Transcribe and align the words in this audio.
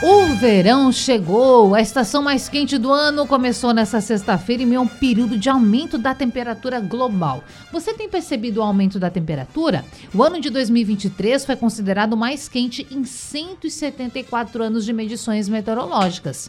o 0.00 0.26
verão 0.36 0.92
chegou, 0.92 1.74
a 1.74 1.80
estação 1.80 2.22
mais 2.22 2.48
quente 2.48 2.78
do 2.78 2.92
ano 2.92 3.26
começou 3.26 3.74
nessa 3.74 4.00
sexta-feira 4.00 4.62
em 4.62 4.66
meio 4.66 4.82
um 4.82 4.86
período 4.86 5.36
de 5.36 5.48
aumento 5.50 5.98
da 5.98 6.14
temperatura 6.14 6.78
global. 6.78 7.42
Você 7.72 7.92
tem 7.92 8.08
percebido 8.08 8.60
o 8.60 8.62
aumento 8.62 9.00
da 9.00 9.10
temperatura? 9.10 9.84
O 10.14 10.22
ano 10.22 10.40
de 10.40 10.50
2023 10.50 11.44
foi 11.44 11.56
considerado 11.56 12.12
o 12.12 12.16
mais 12.16 12.48
quente 12.48 12.86
em 12.92 13.02
174 13.02 14.62
anos 14.62 14.84
de 14.84 14.92
medições 14.92 15.48
meteorológicas. 15.48 16.48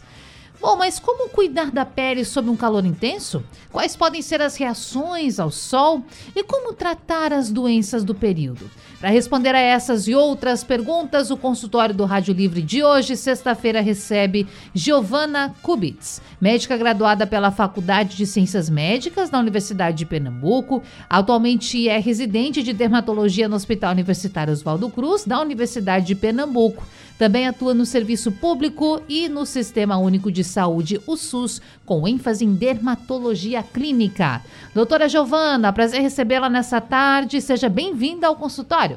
Bom, 0.60 0.76
mas 0.76 1.00
como 1.00 1.30
cuidar 1.30 1.70
da 1.70 1.86
pele 1.86 2.24
sob 2.24 2.50
um 2.50 2.56
calor 2.56 2.84
intenso? 2.84 3.42
Quais 3.72 3.96
podem 3.96 4.20
ser 4.20 4.42
as 4.42 4.56
reações 4.56 5.40
ao 5.40 5.50
sol? 5.50 6.04
E 6.36 6.44
como 6.44 6.74
tratar 6.74 7.32
as 7.32 7.50
doenças 7.50 8.04
do 8.04 8.14
período? 8.14 8.70
Para 9.00 9.08
responder 9.08 9.54
a 9.54 9.58
essas 9.58 10.06
e 10.06 10.14
outras 10.14 10.62
perguntas, 10.62 11.30
o 11.30 11.36
consultório 11.36 11.94
do 11.94 12.04
Rádio 12.04 12.34
Livre 12.34 12.60
de 12.60 12.84
hoje, 12.84 13.16
sexta-feira, 13.16 13.80
recebe 13.80 14.46
Giovana 14.74 15.54
Kubitz, 15.62 16.20
médica 16.38 16.76
graduada 16.76 17.26
pela 17.26 17.50
Faculdade 17.50 18.14
de 18.14 18.26
Ciências 18.26 18.68
Médicas 18.68 19.30
da 19.30 19.38
Universidade 19.38 19.96
de 19.96 20.04
Pernambuco. 20.04 20.82
Atualmente 21.08 21.88
é 21.88 21.98
residente 21.98 22.62
de 22.62 22.74
dermatologia 22.74 23.48
no 23.48 23.56
Hospital 23.56 23.92
Universitário 23.92 24.52
Oswaldo 24.52 24.90
Cruz, 24.90 25.24
da 25.24 25.40
Universidade 25.40 26.04
de 26.04 26.14
Pernambuco. 26.14 26.86
Também 27.20 27.46
atua 27.46 27.74
no 27.74 27.84
serviço 27.84 28.32
público 28.32 29.02
e 29.06 29.28
no 29.28 29.44
Sistema 29.44 29.98
Único 29.98 30.32
de 30.32 30.42
Saúde, 30.42 31.00
o 31.06 31.16
SUS, 31.16 31.60
com 31.84 32.08
ênfase 32.08 32.46
em 32.46 32.54
dermatologia 32.54 33.62
clínica. 33.62 34.42
Doutora 34.74 35.06
Giovana, 35.08 35.70
prazer 35.70 36.00
recebê-la 36.00 36.48
nessa 36.48 36.80
tarde. 36.80 37.40
Seja 37.42 37.68
bem-vinda 37.68 38.26
ao 38.26 38.36
consultório. 38.36 38.89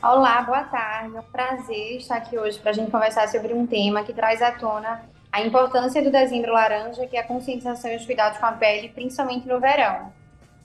Olá, 0.00 0.42
boa 0.42 0.62
tarde. 0.62 1.16
É 1.16 1.18
um 1.18 1.22
prazer 1.24 1.96
estar 1.96 2.18
aqui 2.18 2.38
hoje 2.38 2.56
para 2.60 2.70
a 2.70 2.72
gente 2.72 2.88
conversar 2.88 3.26
sobre 3.26 3.52
um 3.52 3.66
tema 3.66 4.04
que 4.04 4.12
traz 4.12 4.40
à 4.40 4.52
tona 4.52 5.02
a 5.32 5.42
importância 5.42 6.00
do 6.00 6.08
dezembro 6.08 6.52
laranja, 6.52 7.04
que 7.04 7.16
é 7.16 7.20
a 7.20 7.26
conscientização 7.26 7.90
e 7.90 7.96
os 7.96 8.06
cuidados 8.06 8.38
com 8.38 8.46
a 8.46 8.52
pele, 8.52 8.90
principalmente 8.90 9.48
no 9.48 9.58
verão. 9.58 10.12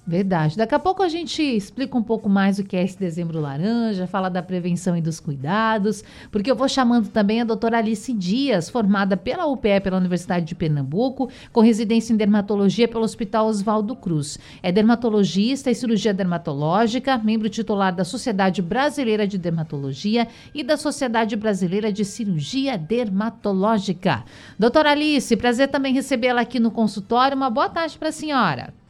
Verdade. 0.05 0.57
Daqui 0.57 0.75
a 0.75 0.79
pouco 0.79 1.01
a 1.01 1.07
gente 1.07 1.41
explica 1.41 1.97
um 1.97 2.03
pouco 2.03 2.27
mais 2.27 2.59
o 2.59 2.63
que 2.65 2.75
é 2.75 2.83
esse 2.83 2.99
dezembro 2.99 3.39
laranja, 3.39 4.05
fala 4.05 4.27
da 4.27 4.43
prevenção 4.43 4.97
e 4.97 5.01
dos 5.01 5.17
cuidados, 5.17 6.03
porque 6.29 6.51
eu 6.51 6.57
vou 6.57 6.67
chamando 6.67 7.07
também 7.07 7.39
a 7.39 7.45
doutora 7.45 7.77
Alice 7.77 8.11
Dias, 8.11 8.69
formada 8.69 9.15
pela 9.15 9.45
UPE, 9.45 9.79
pela 9.81 9.95
Universidade 9.95 10.45
de 10.45 10.55
Pernambuco, 10.55 11.29
com 11.53 11.61
residência 11.61 12.11
em 12.11 12.17
dermatologia 12.17 12.85
pelo 12.85 13.05
Hospital 13.05 13.47
Oswaldo 13.47 13.95
Cruz. 13.95 14.37
É 14.61 14.73
dermatologista 14.73 15.71
e 15.71 15.75
cirurgia 15.75 16.13
dermatológica, 16.13 17.17
membro 17.17 17.47
titular 17.47 17.95
da 17.95 18.03
Sociedade 18.03 18.61
Brasileira 18.61 19.25
de 19.25 19.37
Dermatologia 19.37 20.27
e 20.53 20.63
da 20.63 20.75
Sociedade 20.75 21.37
Brasileira 21.37 21.93
de 21.93 22.03
Cirurgia 22.03 22.77
Dermatológica. 22.77 24.25
Doutora 24.59 24.91
Alice, 24.91 25.37
prazer 25.37 25.69
também 25.69 25.93
recebê-la 25.93 26.41
aqui 26.41 26.59
no 26.59 26.71
consultório. 26.71 27.37
Uma 27.37 27.49
boa 27.49 27.69
tarde 27.69 27.97
para 27.97 28.09
a 28.09 28.11
senhora. 28.11 28.82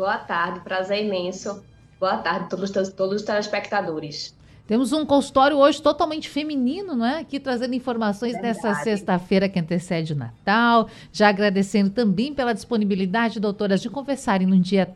Boa 0.00 0.16
tarde, 0.16 0.60
prazer 0.60 1.04
imenso. 1.04 1.62
Boa 2.00 2.16
tarde 2.16 2.46
a 2.46 2.48
todos, 2.48 2.70
todos 2.70 3.16
os 3.16 3.22
telespectadores. 3.22 4.34
Temos 4.66 4.94
um 4.94 5.04
consultório 5.04 5.58
hoje 5.58 5.82
totalmente 5.82 6.26
feminino, 6.26 6.96
não 6.96 7.04
é? 7.04 7.18
Aqui 7.18 7.38
trazendo 7.38 7.74
informações 7.74 8.32
Verdade. 8.32 8.54
dessa 8.54 8.74
sexta-feira 8.76 9.46
que 9.46 9.60
antecede 9.60 10.14
o 10.14 10.16
Natal. 10.16 10.88
Já 11.12 11.28
agradecendo 11.28 11.90
também 11.90 12.32
pela 12.32 12.54
disponibilidade, 12.54 13.38
doutoras, 13.38 13.82
de 13.82 13.90
conversarem 13.90 14.46
num 14.46 14.58
dia 14.58 14.90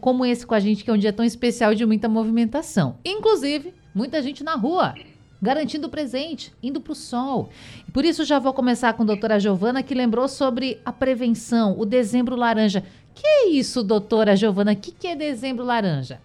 como 0.00 0.26
esse 0.26 0.44
com 0.44 0.54
a 0.56 0.58
gente, 0.58 0.82
que 0.82 0.90
é 0.90 0.92
um 0.92 0.98
dia 0.98 1.12
tão 1.12 1.24
especial 1.24 1.72
de 1.72 1.86
muita 1.86 2.08
movimentação. 2.08 2.98
Inclusive, 3.04 3.72
muita 3.94 4.20
gente 4.20 4.42
na 4.42 4.56
rua 4.56 4.96
garantindo 5.44 5.88
o 5.88 5.90
presente, 5.90 6.52
indo 6.62 6.80
para 6.80 6.92
o 6.92 6.96
sol. 6.96 7.50
Por 7.92 8.02
isso 8.02 8.24
já 8.24 8.38
vou 8.38 8.54
começar 8.54 8.94
com 8.94 9.02
a 9.02 9.06
doutora 9.06 9.38
Giovana, 9.38 9.82
que 9.82 9.94
lembrou 9.94 10.26
sobre 10.26 10.80
a 10.86 10.90
prevenção, 10.90 11.78
o 11.78 11.84
dezembro 11.84 12.34
laranja. 12.34 12.82
Que 13.14 13.26
é 13.26 13.48
isso, 13.48 13.82
doutora 13.82 14.36
Giovana? 14.36 14.72
O 14.72 14.76
que, 14.76 14.90
que 14.90 15.06
é 15.06 15.14
dezembro 15.14 15.64
laranja? 15.64 16.20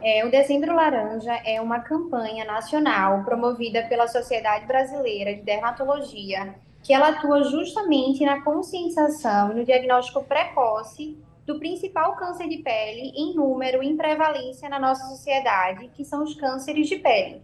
É, 0.00 0.24
o 0.24 0.30
Dezembro 0.30 0.74
Laranja 0.74 1.34
é 1.44 1.60
uma 1.60 1.80
campanha 1.80 2.44
nacional 2.44 3.24
promovida 3.24 3.82
pela 3.88 4.06
Sociedade 4.06 4.64
Brasileira 4.64 5.34
de 5.34 5.42
Dermatologia, 5.42 6.54
que 6.84 6.92
ela 6.92 7.08
atua 7.08 7.42
justamente 7.42 8.24
na 8.24 8.42
conscientização 8.42 9.50
e 9.50 9.54
no 9.56 9.64
diagnóstico 9.64 10.22
precoce 10.22 11.18
do 11.44 11.58
principal 11.58 12.14
câncer 12.14 12.48
de 12.48 12.58
pele 12.58 13.12
em 13.16 13.34
número 13.34 13.82
e 13.82 13.88
em 13.88 13.96
prevalência 13.96 14.68
na 14.68 14.78
nossa 14.78 15.04
sociedade, 15.08 15.90
que 15.96 16.04
são 16.04 16.22
os 16.22 16.34
cânceres 16.34 16.88
de 16.88 16.96
pele. 16.96 17.42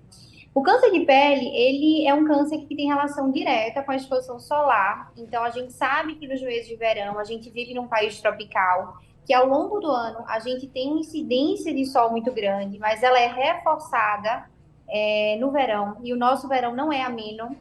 O 0.54 0.62
câncer 0.62 0.92
de 0.92 1.00
pele, 1.00 1.48
ele 1.48 2.06
é 2.06 2.14
um 2.14 2.24
câncer 2.24 2.58
que 2.58 2.76
tem 2.76 2.86
relação 2.86 3.32
direta 3.32 3.82
com 3.82 3.90
a 3.90 3.96
exposição 3.96 4.38
solar. 4.38 5.12
Então, 5.16 5.42
a 5.42 5.50
gente 5.50 5.72
sabe 5.72 6.14
que 6.14 6.28
nos 6.28 6.40
meses 6.40 6.68
de 6.68 6.76
verão, 6.76 7.18
a 7.18 7.24
gente 7.24 7.50
vive 7.50 7.74
num 7.74 7.88
país 7.88 8.20
tropical, 8.20 8.98
que 9.26 9.34
ao 9.34 9.48
longo 9.48 9.80
do 9.80 9.90
ano 9.90 10.24
a 10.28 10.38
gente 10.38 10.68
tem 10.68 10.90
uma 10.90 11.00
incidência 11.00 11.74
de 11.74 11.84
sol 11.86 12.10
muito 12.10 12.32
grande, 12.32 12.78
mas 12.78 13.02
ela 13.02 13.18
é 13.18 13.26
reforçada 13.26 14.48
é, 14.88 15.36
no 15.40 15.50
verão. 15.50 15.96
E 16.04 16.12
o 16.12 16.16
nosso 16.16 16.46
verão 16.46 16.72
não 16.72 16.92
é 16.92 17.02
ameno. 17.02 17.56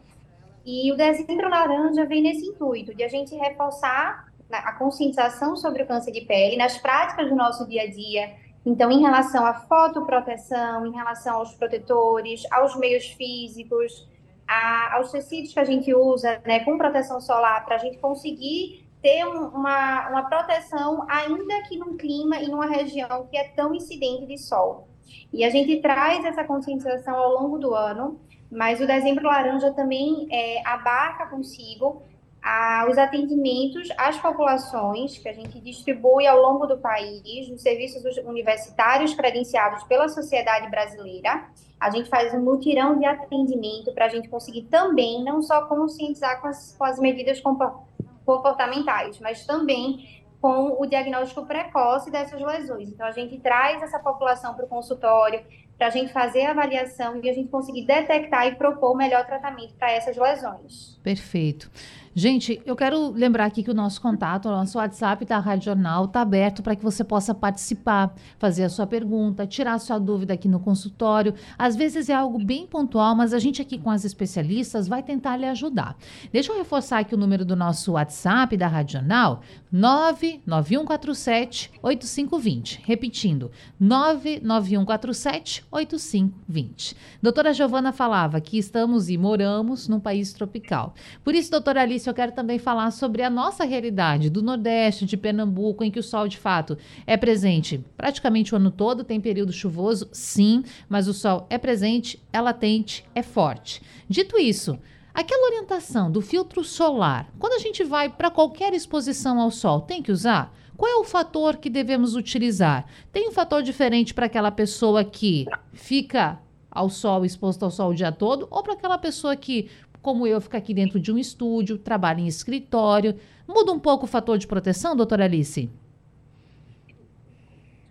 E 0.64 0.92
o 0.92 0.96
dezembro 0.96 1.50
laranja 1.50 2.06
vem 2.06 2.22
nesse 2.22 2.46
intuito 2.46 2.94
de 2.94 3.04
a 3.04 3.08
gente 3.08 3.36
reforçar 3.36 4.32
a 4.52 4.72
conscientização 4.74 5.56
sobre 5.56 5.82
o 5.82 5.88
câncer 5.88 6.12
de 6.12 6.22
pele 6.22 6.58
nas 6.58 6.78
práticas 6.78 7.28
do 7.28 7.36
nosso 7.36 7.68
dia 7.68 7.84
a 7.84 7.88
dia. 7.90 8.36
Então, 8.66 8.90
em 8.90 9.02
relação 9.02 9.46
à 9.46 9.54
fotoproteção, 9.54 10.86
em 10.86 10.92
relação 10.92 11.36
aos 11.36 11.54
protetores, 11.54 12.44
aos 12.50 12.76
meios 12.78 13.08
físicos, 13.08 14.08
a, 14.48 14.96
aos 14.96 15.12
tecidos 15.12 15.54
que 15.54 15.60
a 15.60 15.66
gente 15.66 15.94
usa, 15.94 16.42
né, 16.46 16.62
com 16.62 16.78
proteção 16.78 17.20
solar, 17.20 17.66
para 17.66 17.76
a 17.76 17.80
gente 17.80 17.98
conseguir 17.98 18.86
ter 19.02 19.26
um, 19.26 19.48
uma, 19.50 20.10
uma 20.10 20.24
proteção, 20.30 21.06
ainda 21.10 21.62
que 21.64 21.78
num 21.78 21.98
clima 21.98 22.38
e 22.38 22.48
numa 22.48 22.66
região 22.66 23.28
que 23.30 23.38
é 23.38 23.50
tão 23.50 23.76
incidente 23.76 24.26
de 24.26 24.38
sol. 24.38 24.88
E 25.32 25.44
a 25.44 25.50
gente 25.50 25.82
traz 25.82 26.24
essa 26.24 26.44
conscientização 26.46 27.16
ao 27.16 27.34
longo 27.34 27.58
do 27.58 27.76
ano, 27.76 28.20
mas 28.50 28.80
o 28.80 28.88
dezembro 28.88 29.26
laranja 29.26 29.74
também 29.74 30.28
é, 30.32 30.66
abarca 30.66 31.28
consigo 31.28 32.02
a, 32.44 32.86
os 32.90 32.98
atendimentos 32.98 33.88
às 33.98 34.18
populações 34.18 35.18
que 35.18 35.30
a 35.30 35.34
gente 35.34 35.62
distribui 35.62 36.28
ao 36.28 36.42
longo 36.42 36.68
do 36.68 36.78
país, 36.78 37.48
nos 37.50 37.62
serviços 37.62 38.04
universitários 38.18 39.14
credenciados 39.14 39.84
pela 39.86 40.10
sociedade 40.10 40.70
brasileira. 40.70 41.46
A 41.80 41.90
gente 41.90 42.10
faz 42.10 42.34
um 42.34 42.42
mutirão 42.42 43.00
de 43.00 43.06
atendimento 43.06 43.94
para 43.94 44.06
a 44.06 44.10
gente 44.10 44.28
conseguir 44.28 44.64
também 44.64 45.24
não 45.24 45.42
só 45.42 45.66
conscientizar 45.66 46.42
com 46.42 46.48
as, 46.48 46.76
com 46.78 46.84
as 46.84 47.00
medidas 47.00 47.42
comportamentais, 47.42 49.20
mas 49.22 49.46
também 49.46 50.22
com 50.42 50.82
o 50.82 50.86
diagnóstico 50.86 51.46
precoce 51.46 52.12
dessas 52.12 52.42
lesões. 52.42 52.90
Então, 52.90 53.06
a 53.06 53.12
gente 53.12 53.40
traz 53.40 53.82
essa 53.82 53.98
população 53.98 54.54
para 54.54 54.66
o 54.66 54.68
consultório, 54.68 55.42
para 55.78 55.88
a 55.88 55.90
gente 55.90 56.12
fazer 56.12 56.42
a 56.46 56.52
avaliação 56.52 57.22
e 57.24 57.30
a 57.30 57.34
gente 57.34 57.48
conseguir 57.48 57.86
detectar 57.86 58.48
e 58.48 58.56
propor 58.56 58.92
o 58.92 58.98
melhor 58.98 59.26
tratamento 59.26 59.74
para 59.76 59.92
essas 59.94 60.18
lesões. 60.18 61.00
Perfeito. 61.02 61.72
Gente, 62.16 62.62
eu 62.64 62.76
quero 62.76 63.10
lembrar 63.10 63.46
aqui 63.46 63.64
que 63.64 63.72
o 63.72 63.74
nosso 63.74 64.00
contato, 64.00 64.48
o 64.48 64.52
nosso 64.52 64.78
WhatsApp 64.78 65.26
da 65.26 65.40
Rádio 65.40 65.66
Jornal 65.66 66.06
está 66.06 66.22
aberto 66.22 66.62
para 66.62 66.76
que 66.76 66.84
você 66.84 67.04
possa 67.04 67.34
participar, 67.34 68.14
fazer 68.38 68.66
a 68.66 68.70
sua 68.70 68.86
pergunta, 68.86 69.48
tirar 69.48 69.74
a 69.74 69.80
sua 69.80 69.98
dúvida 69.98 70.36
aqui 70.36 70.48
no 70.48 70.60
consultório. 70.60 71.34
Às 71.58 71.76
vezes 71.76 72.10
é 72.10 72.14
algo 72.14 72.38
bem 72.38 72.68
pontual, 72.68 73.16
mas 73.16 73.34
a 73.34 73.40
gente 73.40 73.64
aqui 73.64 73.80
com 73.80 73.90
as 73.90 74.06
especialistas 74.06 74.88
vai 74.88 75.02
tentar 75.02 75.38
lhe 75.38 75.48
ajudar. 75.48 75.98
Deixa 76.32 76.52
eu 76.52 76.58
reforçar 76.58 77.00
aqui 77.00 77.16
o 77.16 77.18
número 77.18 77.44
do 77.44 77.56
nosso 77.56 77.94
WhatsApp 77.94 78.56
da 78.56 78.68
Rádio 78.68 79.00
Jornal, 79.00 79.42
99147 79.72 81.72
8520. 81.82 82.80
Repetindo, 82.86 83.50
99147 83.80 85.66
8520. 85.72 86.96
Doutora 87.24 87.54
Giovana 87.54 87.92
falava 87.92 88.40
que 88.40 88.60
estamos 88.60 89.10
e 89.10 89.18
moramos 89.18 89.88
num 89.88 90.00
país 90.00 90.32
tropical. 90.32 90.94
Por 91.24 91.34
isso, 91.34 91.50
doutora 91.50 91.82
Alice, 91.82 92.03
eu 92.10 92.14
quero 92.14 92.32
também 92.32 92.60
falar 92.60 92.92
sobre 92.92 93.24
a 93.24 93.30
nossa 93.30 93.64
realidade 93.64 94.30
do 94.30 94.42
Nordeste, 94.42 95.06
de 95.06 95.18
Pernambuco, 95.18 95.84
em 95.84 95.92
que 95.92 96.00
o 96.00 96.04
sol 96.04 96.28
de 96.28 96.38
fato 96.38 96.78
é 97.06 97.18
presente 97.18 97.84
praticamente 97.98 98.54
o 98.54 98.58
ano 98.58 98.72
todo. 98.72 99.04
Tem 99.04 99.20
período 99.20 99.52
chuvoso, 99.52 100.10
sim, 100.12 100.64
mas 100.88 101.08
o 101.08 101.14
sol 101.14 101.48
é 101.50 101.58
presente, 101.58 102.22
é 102.32 102.40
latente, 102.40 103.06
é 103.14 103.22
forte. 103.22 103.82
Dito 104.10 104.38
isso, 104.38 104.80
Aquela 105.14 105.46
orientação 105.46 106.12
do 106.12 106.22
filtro 106.22 106.64
solar, 106.64 107.32
quando 107.38 107.54
a 107.54 107.60
gente 107.60 107.84
vai 107.84 108.10
para 108.10 108.32
qualquer 108.32 108.74
exposição 108.74 109.40
ao 109.40 109.52
sol, 109.52 109.82
tem 109.82 110.02
que 110.02 110.12
usar? 110.12 110.52
Qual 110.76 110.92
é 110.92 110.96
o 110.96 111.04
fator 111.04 111.58
que 111.58 111.70
devemos 111.70 112.16
utilizar? 112.16 112.88
Tem 113.12 113.30
um 113.30 113.32
fator 113.32 113.62
diferente 113.62 114.12
para 114.12 114.26
aquela 114.26 114.50
pessoa 114.50 115.04
que 115.04 115.46
fica 115.72 116.40
ao 116.70 116.90
sol, 116.90 117.24
exposto 117.24 117.64
ao 117.64 117.70
sol 117.70 117.92
o 117.92 117.94
dia 117.94 118.12
todo, 118.12 118.48
ou 118.50 118.64
para 118.64 118.74
aquela 118.74 118.98
pessoa 118.98 119.36
que, 119.36 119.70
como 120.04 120.28
eu, 120.28 120.42
fica 120.42 120.58
aqui 120.58 120.74
dentro 120.74 121.00
de 121.00 121.14
um 121.14 121.18
estúdio, 121.18 121.78
trabalha 121.78 122.20
em 122.20 122.28
escritório? 122.28 123.16
Muda 123.48 123.72
um 123.72 123.80
pouco 123.80 124.04
o 124.04 124.08
fator 124.08 124.38
de 124.38 124.46
proteção, 124.46 124.98
doutora 124.98 125.24
Alice? 125.24 125.72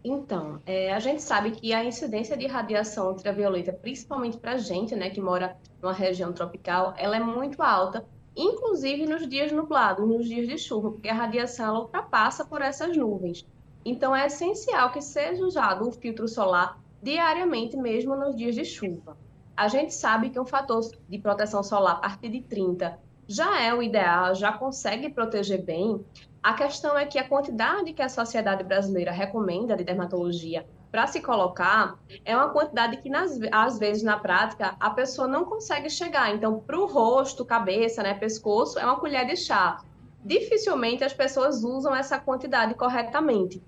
Então, 0.04 0.60
é, 0.66 0.92
a 0.92 1.00
gente 1.00 1.22
sabe 1.22 1.52
que 1.52 1.72
a 1.72 1.82
incidência 1.82 2.36
de 2.36 2.46
radiação 2.46 3.08
ultravioleta, 3.08 3.72
principalmente 3.72 4.36
para 4.36 4.52
a 4.52 4.56
gente, 4.58 4.94
né, 4.94 5.08
que 5.08 5.22
mora 5.22 5.56
numa 5.80 5.94
região 5.94 6.34
tropical, 6.34 6.92
ela 6.98 7.16
é 7.16 7.20
muito 7.20 7.62
alta, 7.62 8.04
inclusive 8.36 9.06
nos 9.06 9.26
dias 9.26 9.50
nublados, 9.50 10.06
nos 10.06 10.28
dias 10.28 10.46
de 10.46 10.58
chuva, 10.58 10.90
porque 10.90 11.08
a 11.08 11.14
radiação 11.14 11.66
ela 11.66 11.80
ultrapassa 11.80 12.44
por 12.44 12.60
essas 12.60 12.94
nuvens. 12.94 13.46
Então, 13.86 14.14
é 14.14 14.26
essencial 14.26 14.92
que 14.92 15.00
seja 15.00 15.42
usado 15.42 15.88
o 15.88 15.92
filtro 15.92 16.28
solar 16.28 16.78
diariamente, 17.02 17.74
mesmo 17.74 18.14
nos 18.14 18.36
dias 18.36 18.54
de 18.54 18.66
chuva. 18.66 19.16
A 19.56 19.68
gente 19.68 19.92
sabe 19.94 20.30
que 20.30 20.40
um 20.40 20.46
fator 20.46 20.80
de 21.08 21.18
proteção 21.18 21.62
solar 21.62 21.96
a 21.96 22.00
partir 22.00 22.28
de 22.28 22.40
30 22.40 22.98
já 23.28 23.60
é 23.60 23.72
o 23.72 23.82
ideal, 23.82 24.34
já 24.34 24.52
consegue 24.52 25.08
proteger 25.08 25.62
bem, 25.62 26.04
a 26.42 26.54
questão 26.54 26.98
é 26.98 27.06
que 27.06 27.18
a 27.18 27.28
quantidade 27.28 27.92
que 27.92 28.02
a 28.02 28.08
Sociedade 28.08 28.64
Brasileira 28.64 29.12
recomenda 29.12 29.76
de 29.76 29.84
dermatologia 29.84 30.66
para 30.90 31.06
se 31.06 31.20
colocar 31.20 31.96
é 32.24 32.36
uma 32.36 32.50
quantidade 32.50 32.96
que, 32.96 33.08
nas, 33.08 33.38
às 33.52 33.78
vezes, 33.78 34.02
na 34.02 34.18
prática, 34.18 34.74
a 34.78 34.90
pessoa 34.90 35.28
não 35.28 35.44
consegue 35.44 35.88
chegar. 35.88 36.34
Então, 36.34 36.58
para 36.58 36.78
o 36.78 36.86
rosto, 36.86 37.44
cabeça, 37.44 38.02
né, 38.02 38.12
pescoço, 38.12 38.78
é 38.78 38.84
uma 38.84 38.98
colher 38.98 39.24
de 39.24 39.36
chá. 39.36 39.80
Dificilmente 40.24 41.04
as 41.04 41.12
pessoas 41.12 41.62
usam 41.62 41.94
essa 41.94 42.18
quantidade 42.18 42.74
corretamente 42.74 43.62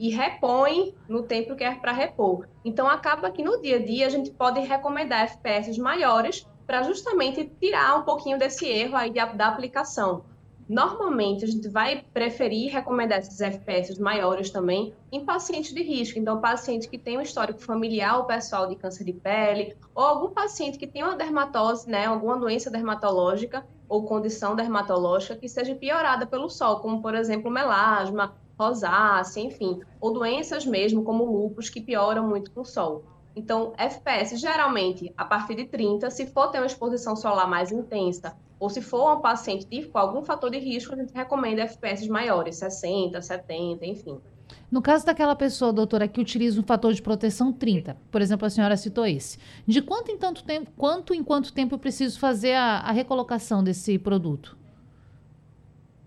e 0.00 0.08
repõem 0.08 0.94
no 1.06 1.24
tempo 1.24 1.54
que 1.54 1.62
é 1.62 1.74
para 1.74 1.92
repor. 1.92 2.48
Então, 2.64 2.88
acaba 2.88 3.30
que 3.30 3.44
no 3.44 3.60
dia 3.60 3.76
a 3.76 3.84
dia 3.84 4.06
a 4.06 4.08
gente 4.08 4.30
pode 4.30 4.58
recomendar 4.58 5.24
FPS 5.24 5.78
maiores 5.78 6.46
para 6.66 6.82
justamente 6.82 7.52
tirar 7.60 7.98
um 7.98 8.02
pouquinho 8.02 8.38
desse 8.38 8.66
erro 8.66 8.96
aí 8.96 9.12
da 9.12 9.46
aplicação. 9.46 10.24
Normalmente, 10.66 11.44
a 11.44 11.48
gente 11.48 11.68
vai 11.68 12.04
preferir 12.14 12.72
recomendar 12.72 13.18
esses 13.18 13.40
FPS 13.40 14.00
maiores 14.00 14.50
também 14.50 14.94
em 15.12 15.22
pacientes 15.24 15.74
de 15.74 15.82
risco. 15.82 16.18
Então, 16.18 16.40
paciente 16.40 16.88
que 16.88 16.96
tem 16.96 17.18
um 17.18 17.20
histórico 17.20 17.60
familiar 17.60 18.18
ou 18.18 18.24
pessoal 18.24 18.68
de 18.68 18.76
câncer 18.76 19.04
de 19.04 19.12
pele, 19.12 19.76
ou 19.94 20.02
algum 20.02 20.30
paciente 20.30 20.78
que 20.78 20.86
tem 20.86 21.02
uma 21.02 21.16
dermatose, 21.16 21.90
né, 21.90 22.06
alguma 22.06 22.38
doença 22.38 22.70
dermatológica 22.70 23.66
ou 23.88 24.04
condição 24.04 24.54
dermatológica 24.54 25.34
que 25.36 25.48
seja 25.48 25.74
piorada 25.74 26.24
pelo 26.24 26.48
sol, 26.48 26.78
como, 26.78 27.02
por 27.02 27.16
exemplo, 27.16 27.50
melasma, 27.50 28.36
rosácea, 28.60 29.40
enfim, 29.40 29.80
ou 29.98 30.12
doenças 30.12 30.66
mesmo, 30.66 31.02
como 31.02 31.24
lúpus, 31.24 31.70
que 31.70 31.80
pioram 31.80 32.28
muito 32.28 32.50
com 32.50 32.60
o 32.60 32.64
sol. 32.64 33.02
Então, 33.34 33.72
FPS, 33.78 34.36
geralmente, 34.36 35.12
a 35.16 35.24
partir 35.24 35.54
de 35.54 35.64
30, 35.64 36.10
se 36.10 36.26
for 36.26 36.48
ter 36.48 36.58
uma 36.58 36.66
exposição 36.66 37.16
solar 37.16 37.48
mais 37.48 37.72
intensa, 37.72 38.36
ou 38.58 38.68
se 38.68 38.82
for 38.82 39.16
um 39.16 39.20
paciente 39.20 39.66
com 39.86 39.98
algum 39.98 40.22
fator 40.22 40.50
de 40.50 40.58
risco, 40.58 40.92
a 40.92 40.96
gente 40.96 41.14
recomenda 41.14 41.62
FPS 41.62 42.06
maiores, 42.08 42.56
60, 42.56 43.22
70, 43.22 43.86
enfim. 43.86 44.20
No 44.70 44.82
caso 44.82 45.06
daquela 45.06 45.34
pessoa, 45.34 45.72
doutora, 45.72 46.08
que 46.08 46.20
utiliza 46.20 46.60
um 46.60 46.64
fator 46.64 46.92
de 46.92 47.00
proteção 47.00 47.52
30, 47.52 47.96
por 48.10 48.20
exemplo, 48.20 48.46
a 48.46 48.50
senhora 48.50 48.76
citou 48.76 49.06
esse, 49.06 49.38
de 49.66 49.80
quanto 49.80 50.10
em 50.10 50.18
tanto 50.18 50.44
tempo, 50.44 50.70
quanto 50.76 51.14
em 51.14 51.22
quanto 51.22 51.52
tempo 51.52 51.76
eu 51.76 51.78
preciso 51.78 52.18
fazer 52.18 52.54
a, 52.54 52.78
a 52.78 52.92
recolocação 52.92 53.64
desse 53.64 53.98
produto? 53.98 54.59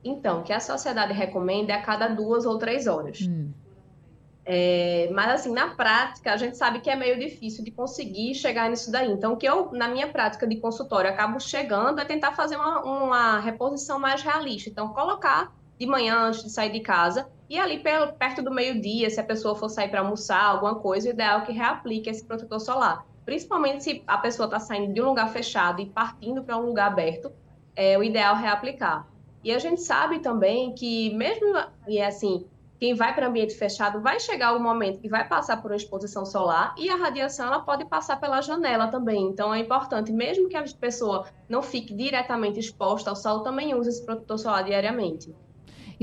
Então, 0.03 0.41
o 0.41 0.43
que 0.43 0.51
a 0.51 0.59
sociedade 0.59 1.13
recomenda 1.13 1.73
é 1.73 1.75
a 1.75 1.81
cada 1.81 2.07
duas 2.07 2.45
ou 2.45 2.57
três 2.57 2.87
horas. 2.87 3.21
Hum. 3.21 3.51
É, 4.45 5.09
mas, 5.13 5.29
assim, 5.29 5.53
na 5.53 5.69
prática, 5.69 6.33
a 6.33 6.37
gente 6.37 6.57
sabe 6.57 6.81
que 6.81 6.89
é 6.89 6.95
meio 6.95 7.17
difícil 7.17 7.63
de 7.63 7.71
conseguir 7.71 8.35
chegar 8.35 8.69
nisso 8.69 8.91
daí. 8.91 9.09
Então, 9.09 9.33
o 9.33 9.37
que 9.37 9.47
eu, 9.47 9.71
na 9.71 9.87
minha 9.87 10.07
prática 10.07 10.45
de 10.45 10.57
consultório, 10.57 11.09
acabo 11.09 11.39
chegando 11.39 12.01
é 12.01 12.05
tentar 12.05 12.33
fazer 12.33 12.57
uma, 12.57 12.81
uma 12.81 13.39
reposição 13.39 13.97
mais 13.97 14.21
realista. 14.21 14.69
Então, 14.69 14.89
colocar 14.89 15.53
de 15.79 15.85
manhã 15.85 16.27
antes 16.27 16.43
de 16.43 16.49
sair 16.49 16.71
de 16.71 16.81
casa 16.81 17.27
e 17.49 17.57
ali 17.57 17.79
perto 17.79 18.41
do 18.41 18.51
meio-dia, 18.51 19.09
se 19.09 19.19
a 19.19 19.23
pessoa 19.23 19.55
for 19.55 19.69
sair 19.69 19.89
para 19.89 20.01
almoçar, 20.01 20.43
alguma 20.43 20.75
coisa, 20.75 21.07
o 21.07 21.11
ideal 21.11 21.41
é 21.41 21.45
que 21.45 21.51
reaplique 21.51 22.09
esse 22.09 22.23
protetor 22.25 22.59
solar. 22.59 23.05
Principalmente 23.25 23.83
se 23.83 24.03
a 24.05 24.17
pessoa 24.17 24.47
está 24.47 24.59
saindo 24.59 24.93
de 24.93 25.01
um 25.01 25.05
lugar 25.05 25.29
fechado 25.29 25.81
e 25.81 25.85
partindo 25.85 26.43
para 26.43 26.57
um 26.57 26.65
lugar 26.65 26.87
aberto, 26.87 27.31
é 27.75 27.97
o 27.97 28.03
ideal 28.03 28.35
reaplicar. 28.35 29.07
E 29.43 29.51
a 29.51 29.59
gente 29.59 29.81
sabe 29.81 30.19
também 30.19 30.73
que, 30.73 31.13
mesmo, 31.15 31.45
e 31.87 31.97
é 31.97 32.05
assim, 32.05 32.45
quem 32.79 32.93
vai 32.93 33.13
para 33.15 33.27
ambiente 33.27 33.55
fechado 33.55 34.01
vai 34.01 34.19
chegar 34.19 34.53
o 34.53 34.59
momento 34.59 34.99
que 34.99 35.07
vai 35.07 35.27
passar 35.27 35.61
por 35.61 35.71
uma 35.71 35.77
exposição 35.77 36.25
solar 36.25 36.75
e 36.77 36.89
a 36.89 36.95
radiação 36.95 37.47
ela 37.47 37.61
pode 37.61 37.85
passar 37.85 38.19
pela 38.19 38.41
janela 38.41 38.87
também. 38.87 39.27
Então 39.27 39.53
é 39.53 39.59
importante, 39.59 40.11
mesmo 40.11 40.49
que 40.49 40.55
a 40.55 40.65
pessoa 40.79 41.25
não 41.47 41.61
fique 41.61 41.93
diretamente 41.93 42.59
exposta 42.59 43.09
ao 43.09 43.15
sol, 43.15 43.41
também 43.41 43.73
use 43.73 43.89
esse 43.89 44.05
protetor 44.05 44.37
solar 44.37 44.63
diariamente. 44.63 45.33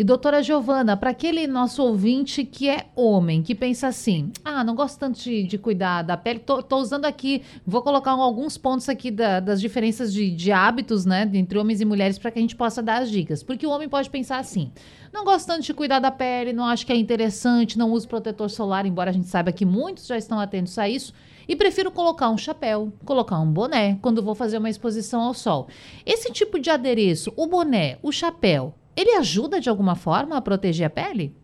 E 0.00 0.02
doutora 0.02 0.42
Giovana, 0.42 0.96
para 0.96 1.10
aquele 1.10 1.46
nosso 1.46 1.82
ouvinte 1.82 2.42
que 2.42 2.70
é 2.70 2.86
homem, 2.96 3.42
que 3.42 3.54
pensa 3.54 3.86
assim, 3.86 4.32
ah, 4.42 4.64
não 4.64 4.74
gosto 4.74 4.98
tanto 4.98 5.20
de, 5.20 5.42
de 5.42 5.58
cuidar 5.58 6.00
da 6.00 6.16
pele, 6.16 6.38
tô, 6.38 6.62
tô, 6.62 6.78
usando 6.78 7.04
aqui, 7.04 7.42
vou 7.66 7.82
colocar 7.82 8.12
alguns 8.12 8.56
pontos 8.56 8.88
aqui 8.88 9.10
da, 9.10 9.40
das 9.40 9.60
diferenças 9.60 10.10
de, 10.10 10.30
de, 10.30 10.50
hábitos, 10.50 11.04
né, 11.04 11.30
entre 11.34 11.58
homens 11.58 11.82
e 11.82 11.84
mulheres, 11.84 12.18
para 12.18 12.30
que 12.30 12.38
a 12.38 12.40
gente 12.40 12.56
possa 12.56 12.82
dar 12.82 13.02
as 13.02 13.10
dicas. 13.10 13.42
Porque 13.42 13.66
o 13.66 13.70
homem 13.70 13.90
pode 13.90 14.08
pensar 14.08 14.38
assim, 14.38 14.72
não 15.12 15.22
gosto 15.22 15.48
tanto 15.48 15.64
de 15.64 15.74
cuidar 15.74 15.98
da 15.98 16.10
pele, 16.10 16.54
não 16.54 16.64
acho 16.64 16.86
que 16.86 16.94
é 16.94 16.96
interessante, 16.96 17.76
não 17.76 17.92
uso 17.92 18.08
protetor 18.08 18.48
solar, 18.48 18.86
embora 18.86 19.10
a 19.10 19.12
gente 19.12 19.28
saiba 19.28 19.52
que 19.52 19.66
muitos 19.66 20.06
já 20.06 20.16
estão 20.16 20.40
atentos 20.40 20.78
a 20.78 20.88
isso, 20.88 21.12
e 21.46 21.54
prefiro 21.54 21.90
colocar 21.90 22.30
um 22.30 22.38
chapéu, 22.38 22.90
colocar 23.04 23.38
um 23.38 23.52
boné 23.52 23.98
quando 24.00 24.22
vou 24.22 24.34
fazer 24.34 24.56
uma 24.56 24.70
exposição 24.70 25.20
ao 25.20 25.34
sol. 25.34 25.68
Esse 26.06 26.32
tipo 26.32 26.58
de 26.58 26.70
adereço, 26.70 27.34
o 27.36 27.46
boné, 27.46 27.98
o 28.02 28.10
chapéu, 28.10 28.74
ele 29.00 29.16
ajuda 29.16 29.60
de 29.60 29.68
alguma 29.68 29.94
forma 29.94 30.36
a 30.36 30.40
proteger 30.40 30.86
a 30.86 30.90
pele? 30.90 31.34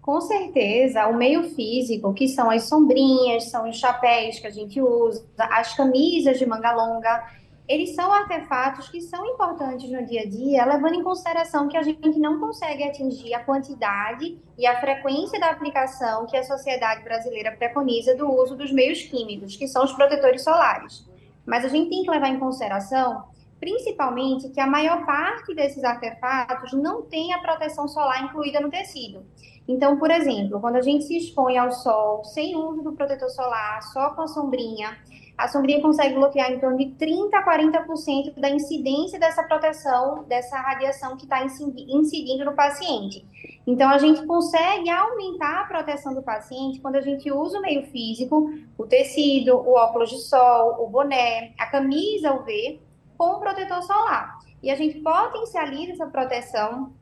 Com 0.00 0.20
certeza, 0.20 1.06
o 1.06 1.16
meio 1.16 1.44
físico, 1.54 2.12
que 2.12 2.26
são 2.26 2.50
as 2.50 2.64
sombrinhas, 2.64 3.44
são 3.44 3.70
os 3.70 3.76
chapéus 3.76 4.40
que 4.40 4.48
a 4.48 4.50
gente 4.50 4.80
usa, 4.80 5.24
as 5.38 5.76
camisas 5.76 6.40
de 6.40 6.44
manga 6.44 6.72
longa, 6.72 7.24
eles 7.68 7.94
são 7.94 8.12
artefatos 8.12 8.88
que 8.88 9.00
são 9.00 9.24
importantes 9.24 9.88
no 9.88 10.04
dia 10.04 10.22
a 10.22 10.26
dia, 10.28 10.64
levando 10.64 10.94
em 10.94 11.04
consideração 11.04 11.68
que 11.68 11.76
a 11.76 11.82
gente 11.82 12.18
não 12.18 12.40
consegue 12.40 12.82
atingir 12.82 13.32
a 13.32 13.44
quantidade 13.44 14.36
e 14.58 14.66
a 14.66 14.80
frequência 14.80 15.38
da 15.38 15.50
aplicação 15.50 16.26
que 16.26 16.36
a 16.36 16.42
sociedade 16.42 17.04
brasileira 17.04 17.52
preconiza 17.52 18.16
do 18.16 18.28
uso 18.28 18.56
dos 18.56 18.72
meios 18.72 19.02
químicos, 19.02 19.56
que 19.56 19.68
são 19.68 19.84
os 19.84 19.92
protetores 19.92 20.42
solares. 20.42 21.06
Mas 21.46 21.64
a 21.64 21.68
gente 21.68 21.88
tem 21.88 22.02
que 22.02 22.10
levar 22.10 22.28
em 22.28 22.40
consideração 22.40 23.24
principalmente 23.62 24.48
que 24.48 24.58
a 24.58 24.66
maior 24.66 25.06
parte 25.06 25.54
desses 25.54 25.84
artefatos 25.84 26.72
não 26.72 27.02
tem 27.02 27.32
a 27.32 27.38
proteção 27.38 27.86
solar 27.86 28.24
incluída 28.24 28.58
no 28.58 28.68
tecido. 28.68 29.24
Então, 29.68 30.00
por 30.00 30.10
exemplo, 30.10 30.60
quando 30.60 30.74
a 30.74 30.82
gente 30.82 31.04
se 31.04 31.16
expõe 31.16 31.56
ao 31.56 31.70
sol 31.70 32.24
sem 32.24 32.56
uso 32.56 32.82
do 32.82 32.90
protetor 32.94 33.30
solar, 33.30 33.80
só 33.84 34.10
com 34.10 34.22
a 34.22 34.26
sombrinha, 34.26 34.98
a 35.38 35.46
sombrinha 35.46 35.80
consegue 35.80 36.16
bloquear 36.16 36.50
em 36.50 36.58
torno 36.58 36.76
de 36.76 36.86
30 36.90 37.38
a 37.38 37.44
40% 37.44 38.34
da 38.36 38.50
incidência 38.50 39.20
dessa 39.20 39.44
proteção, 39.44 40.24
dessa 40.24 40.56
radiação 40.58 41.16
que 41.16 41.22
está 41.22 41.44
incidindo 41.44 42.44
no 42.44 42.56
paciente. 42.56 43.24
Então, 43.64 43.88
a 43.88 43.98
gente 43.98 44.26
consegue 44.26 44.90
aumentar 44.90 45.60
a 45.60 45.64
proteção 45.66 46.12
do 46.12 46.22
paciente 46.22 46.80
quando 46.80 46.96
a 46.96 47.00
gente 47.00 47.30
usa 47.30 47.60
o 47.60 47.62
meio 47.62 47.84
físico, 47.86 48.50
o 48.76 48.84
tecido, 48.86 49.54
o 49.56 49.74
óculos 49.76 50.10
de 50.10 50.18
sol, 50.18 50.84
o 50.84 50.88
boné, 50.88 51.52
a 51.56 51.66
camisa 51.66 52.34
UV, 52.34 52.80
com 53.22 53.38
protetor 53.38 53.80
solar. 53.84 54.40
E 54.60 54.68
a 54.68 54.74
gente 54.74 54.98
potencializa 54.98 55.92
essa 55.92 56.06
proteção 56.06 56.92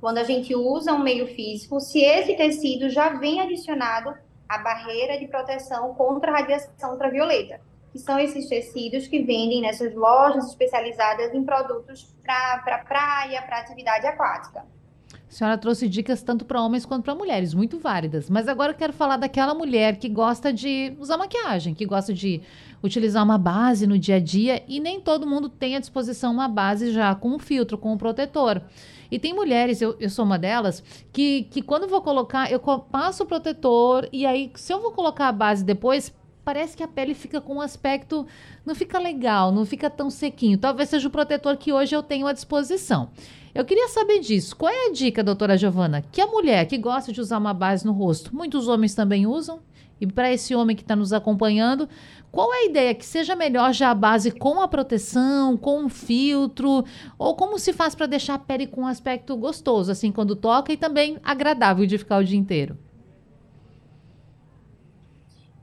quando 0.00 0.16
a 0.16 0.24
gente 0.24 0.54
usa 0.54 0.94
um 0.94 1.02
meio 1.02 1.26
físico, 1.26 1.78
se 1.78 2.00
esse 2.00 2.34
tecido 2.36 2.88
já 2.88 3.10
vem 3.10 3.42
adicionado 3.42 4.14
à 4.48 4.56
barreira 4.56 5.18
de 5.18 5.26
proteção 5.26 5.92
contra 5.92 6.30
a 6.30 6.36
radiação 6.36 6.92
ultravioleta, 6.92 7.60
que 7.92 7.98
são 7.98 8.18
esses 8.18 8.48
tecidos 8.48 9.06
que 9.08 9.18
vendem 9.18 9.60
nessas 9.60 9.94
lojas 9.94 10.46
especializadas 10.46 11.34
em 11.34 11.44
produtos 11.44 12.16
para 12.24 12.62
pra 12.64 12.78
praia, 12.78 13.42
para 13.42 13.58
atividade 13.58 14.06
aquática. 14.06 14.64
A 15.12 15.30
senhora 15.30 15.58
trouxe 15.58 15.86
dicas 15.86 16.22
tanto 16.22 16.46
para 16.46 16.62
homens 16.62 16.86
quanto 16.86 17.04
para 17.04 17.14
mulheres, 17.14 17.52
muito 17.52 17.78
válidas. 17.78 18.30
Mas 18.30 18.48
agora 18.48 18.72
eu 18.72 18.76
quero 18.76 18.94
falar 18.94 19.18
daquela 19.18 19.52
mulher 19.52 19.98
que 19.98 20.08
gosta 20.08 20.50
de 20.50 20.96
usar 20.98 21.18
maquiagem, 21.18 21.74
que 21.74 21.84
gosta 21.84 22.14
de 22.14 22.40
utilizar 22.82 23.24
uma 23.24 23.38
base 23.38 23.86
no 23.86 23.98
dia 23.98 24.16
a 24.16 24.20
dia 24.20 24.62
e 24.68 24.80
nem 24.80 25.00
todo 25.00 25.26
mundo 25.26 25.48
tem 25.48 25.76
à 25.76 25.80
disposição 25.80 26.32
uma 26.32 26.48
base 26.48 26.92
já 26.92 27.14
com 27.14 27.30
um 27.30 27.38
filtro, 27.38 27.78
com 27.78 27.92
um 27.92 27.98
protetor. 27.98 28.62
E 29.10 29.18
tem 29.18 29.32
mulheres, 29.32 29.80
eu, 29.80 29.96
eu 29.98 30.10
sou 30.10 30.24
uma 30.24 30.38
delas, 30.38 30.82
que, 31.12 31.44
que 31.44 31.62
quando 31.62 31.88
vou 31.88 32.02
colocar, 32.02 32.50
eu 32.52 32.60
passo 32.60 33.22
o 33.22 33.26
protetor 33.26 34.08
e 34.12 34.26
aí, 34.26 34.50
se 34.54 34.72
eu 34.72 34.80
vou 34.80 34.92
colocar 34.92 35.28
a 35.28 35.32
base 35.32 35.64
depois, 35.64 36.12
parece 36.44 36.76
que 36.76 36.82
a 36.82 36.88
pele 36.88 37.14
fica 37.14 37.40
com 37.40 37.56
um 37.56 37.60
aspecto, 37.60 38.26
não 38.64 38.74
fica 38.74 38.98
legal, 38.98 39.50
não 39.52 39.64
fica 39.64 39.90
tão 39.90 40.10
sequinho. 40.10 40.58
Talvez 40.58 40.88
seja 40.88 41.08
o 41.08 41.10
protetor 41.10 41.56
que 41.56 41.72
hoje 41.72 41.94
eu 41.94 42.02
tenho 42.02 42.26
à 42.26 42.32
disposição. 42.32 43.10
Eu 43.54 43.64
queria 43.64 43.88
saber 43.88 44.20
disso. 44.20 44.54
Qual 44.54 44.72
é 44.72 44.86
a 44.86 44.92
dica, 44.92 45.24
doutora 45.24 45.58
Giovana? 45.58 46.02
Que 46.12 46.20
a 46.20 46.26
mulher 46.26 46.66
que 46.66 46.78
gosta 46.78 47.12
de 47.12 47.20
usar 47.20 47.38
uma 47.38 47.54
base 47.54 47.84
no 47.84 47.92
rosto, 47.92 48.34
muitos 48.34 48.68
homens 48.68 48.94
também 48.94 49.26
usam? 49.26 49.60
E 50.00 50.06
para 50.06 50.32
esse 50.32 50.54
homem 50.54 50.76
que 50.76 50.82
está 50.82 50.94
nos 50.94 51.12
acompanhando, 51.12 51.88
qual 52.30 52.52
é 52.52 52.58
a 52.58 52.64
ideia? 52.66 52.94
Que 52.94 53.04
seja 53.04 53.34
melhor 53.34 53.72
já 53.72 53.90
a 53.90 53.94
base 53.94 54.30
com 54.30 54.60
a 54.60 54.68
proteção, 54.68 55.56
com 55.56 55.80
um 55.80 55.88
filtro, 55.88 56.84
ou 57.18 57.34
como 57.34 57.58
se 57.58 57.72
faz 57.72 57.94
para 57.94 58.06
deixar 58.06 58.34
a 58.34 58.38
pele 58.38 58.66
com 58.66 58.82
um 58.82 58.86
aspecto 58.86 59.36
gostoso, 59.36 59.90
assim, 59.90 60.12
quando 60.12 60.36
toca 60.36 60.72
e 60.72 60.76
também 60.76 61.18
agradável 61.24 61.86
de 61.86 61.98
ficar 61.98 62.18
o 62.18 62.24
dia 62.24 62.38
inteiro? 62.38 62.76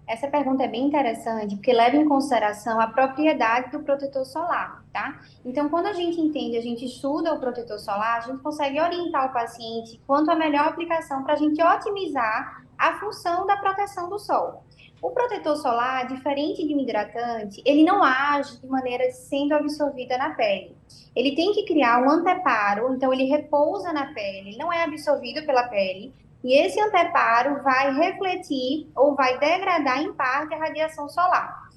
Essa 0.08 0.28
pergunta 0.28 0.64
é 0.64 0.68
bem 0.68 0.86
interessante, 0.86 1.56
porque 1.56 1.74
leva 1.74 1.96
em 1.96 2.08
consideração 2.08 2.80
a 2.80 2.88
propriedade 2.88 3.72
do 3.72 3.80
protetor 3.80 4.24
solar, 4.24 4.84
tá? 4.94 5.20
Então, 5.44 5.68
quando 5.68 5.88
a 5.88 5.94
gente 5.94 6.22
entende, 6.22 6.58
a 6.58 6.62
gente 6.62 6.86
estuda 6.86 7.34
o 7.34 7.40
protetor 7.40 7.80
solar, 7.80 8.20
a 8.20 8.22
gente 8.22 8.38
consegue 8.44 8.80
orientar 8.80 9.30
o 9.30 9.34
paciente 9.34 10.00
quanto 10.06 10.30
à 10.30 10.36
melhor 10.36 10.68
aplicação 10.68 11.24
para 11.24 11.34
a 11.34 11.38
gente 11.38 11.62
otimizar 11.62 12.65
a 12.78 13.00
função 13.00 13.46
da 13.46 13.58
proteção 13.58 14.10
do 14.10 14.20
sol. 14.20 14.64
O 15.02 15.12
protetor 15.12 15.56
solar, 15.58 16.08
diferente 16.08 16.66
de 16.66 16.74
um 16.74 16.80
hidratante, 16.80 17.62
ele 17.66 17.84
não 17.84 18.04
age 18.04 18.60
de 18.60 18.68
maneira 18.68 19.12
sendo 19.12 19.54
absorvida 19.54 20.18
na 20.18 20.32
pele. 20.32 20.76
Ele 21.16 21.36
tem 21.36 21.54
que 21.54 21.66
criar 21.66 22.02
um 22.02 22.10
anteparo, 22.10 22.94
então 22.94 23.14
ele 23.14 23.26
repousa 23.26 23.94
na 23.94 24.14
pele, 24.14 24.58
não 24.58 24.72
é 24.72 24.84
absorvido 24.84 25.46
pela 25.46 25.68
pele, 25.68 26.14
e 26.44 26.54
esse 26.60 26.80
anteparo 26.80 27.64
vai 27.64 27.94
refletir 27.94 28.88
ou 28.96 29.16
vai 29.16 29.38
degradar 29.38 30.02
em 30.02 30.14
parte 30.14 30.54
a 30.54 30.58
radiação 30.58 31.08
solar. 31.10 31.70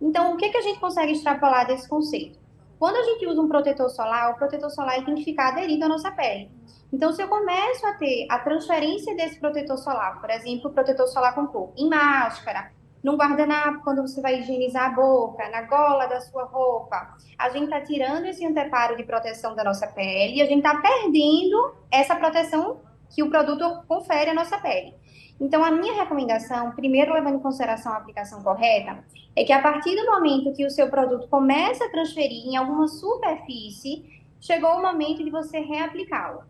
Então, 0.00 0.34
o 0.34 0.36
que, 0.36 0.50
que 0.50 0.58
a 0.58 0.62
gente 0.62 0.80
consegue 0.80 1.12
extrapolar 1.12 1.66
desse 1.66 1.88
conceito? 1.88 2.38
Quando 2.78 2.96
a 2.96 3.02
gente 3.02 3.26
usa 3.26 3.40
um 3.40 3.48
protetor 3.48 3.88
solar, 3.88 4.32
o 4.32 4.36
protetor 4.36 4.70
solar 4.70 5.04
tem 5.04 5.14
que 5.14 5.24
ficar 5.24 5.48
aderido 5.48 5.84
à 5.84 5.88
nossa 5.88 6.10
pele. 6.10 6.50
Então, 6.92 7.12
se 7.12 7.22
eu 7.22 7.28
começo 7.28 7.86
a 7.86 7.94
ter 7.94 8.26
a 8.30 8.38
transferência 8.38 9.16
desse 9.16 9.40
protetor 9.40 9.78
solar, 9.78 10.20
por 10.20 10.30
exemplo, 10.30 10.70
protetor 10.70 11.06
solar 11.08 11.34
com 11.34 11.46
cor, 11.46 11.72
em 11.76 11.88
máscara, 11.88 12.70
no 13.02 13.16
guardanapo, 13.16 13.84
quando 13.84 14.00
você 14.00 14.20
vai 14.20 14.40
higienizar 14.40 14.86
a 14.86 14.94
boca, 14.94 15.48
na 15.50 15.62
gola 15.62 16.06
da 16.06 16.20
sua 16.20 16.44
roupa, 16.44 17.16
a 17.38 17.50
gente 17.50 17.64
está 17.64 17.80
tirando 17.80 18.24
esse 18.24 18.46
anteparo 18.46 18.96
de 18.96 19.04
proteção 19.04 19.54
da 19.54 19.62
nossa 19.62 19.86
pele 19.86 20.36
e 20.36 20.42
a 20.42 20.46
gente 20.46 20.66
está 20.66 20.80
perdendo 20.80 21.74
essa 21.90 22.16
proteção 22.16 22.80
que 23.14 23.22
o 23.22 23.28
produto 23.28 23.84
confere 23.86 24.30
à 24.30 24.34
nossa 24.34 24.58
pele. 24.58 24.94
Então, 25.40 25.64
a 25.64 25.70
minha 25.70 25.94
recomendação, 25.94 26.70
primeiro 26.72 27.12
levando 27.12 27.36
em 27.36 27.40
consideração 27.40 27.92
a 27.92 27.96
aplicação 27.96 28.42
correta, 28.42 29.04
é 29.34 29.44
que 29.44 29.52
a 29.52 29.60
partir 29.60 29.96
do 29.96 30.06
momento 30.06 30.52
que 30.52 30.64
o 30.64 30.70
seu 30.70 30.88
produto 30.88 31.28
começa 31.28 31.84
a 31.84 31.90
transferir 31.90 32.46
em 32.46 32.56
alguma 32.56 32.86
superfície, 32.86 34.22
chegou 34.40 34.70
o 34.76 34.82
momento 34.82 35.24
de 35.24 35.30
você 35.30 35.58
reaplicá-lo 35.58 36.44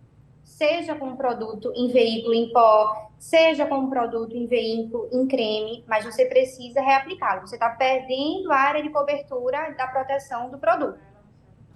seja 0.44 0.94
com 0.94 1.06
um 1.06 1.16
produto 1.16 1.72
em 1.74 1.88
veículo 1.88 2.34
em 2.34 2.52
pó, 2.52 3.10
seja 3.18 3.66
com 3.66 3.76
um 3.76 3.90
produto 3.90 4.36
em 4.36 4.46
veículo 4.46 5.08
em 5.12 5.26
creme, 5.26 5.84
mas 5.88 6.04
você 6.04 6.26
precisa 6.26 6.80
reaplicá-lo. 6.80 7.40
Você 7.40 7.56
está 7.56 7.70
perdendo 7.70 8.52
a 8.52 8.56
área 8.56 8.82
de 8.82 8.90
cobertura 8.90 9.74
da 9.76 9.86
proteção 9.86 10.50
do 10.50 10.58
produto. 10.58 10.98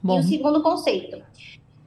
Bom. 0.03 0.19
E 0.19 0.21
o 0.21 0.23
segundo 0.23 0.63
conceito. 0.63 1.23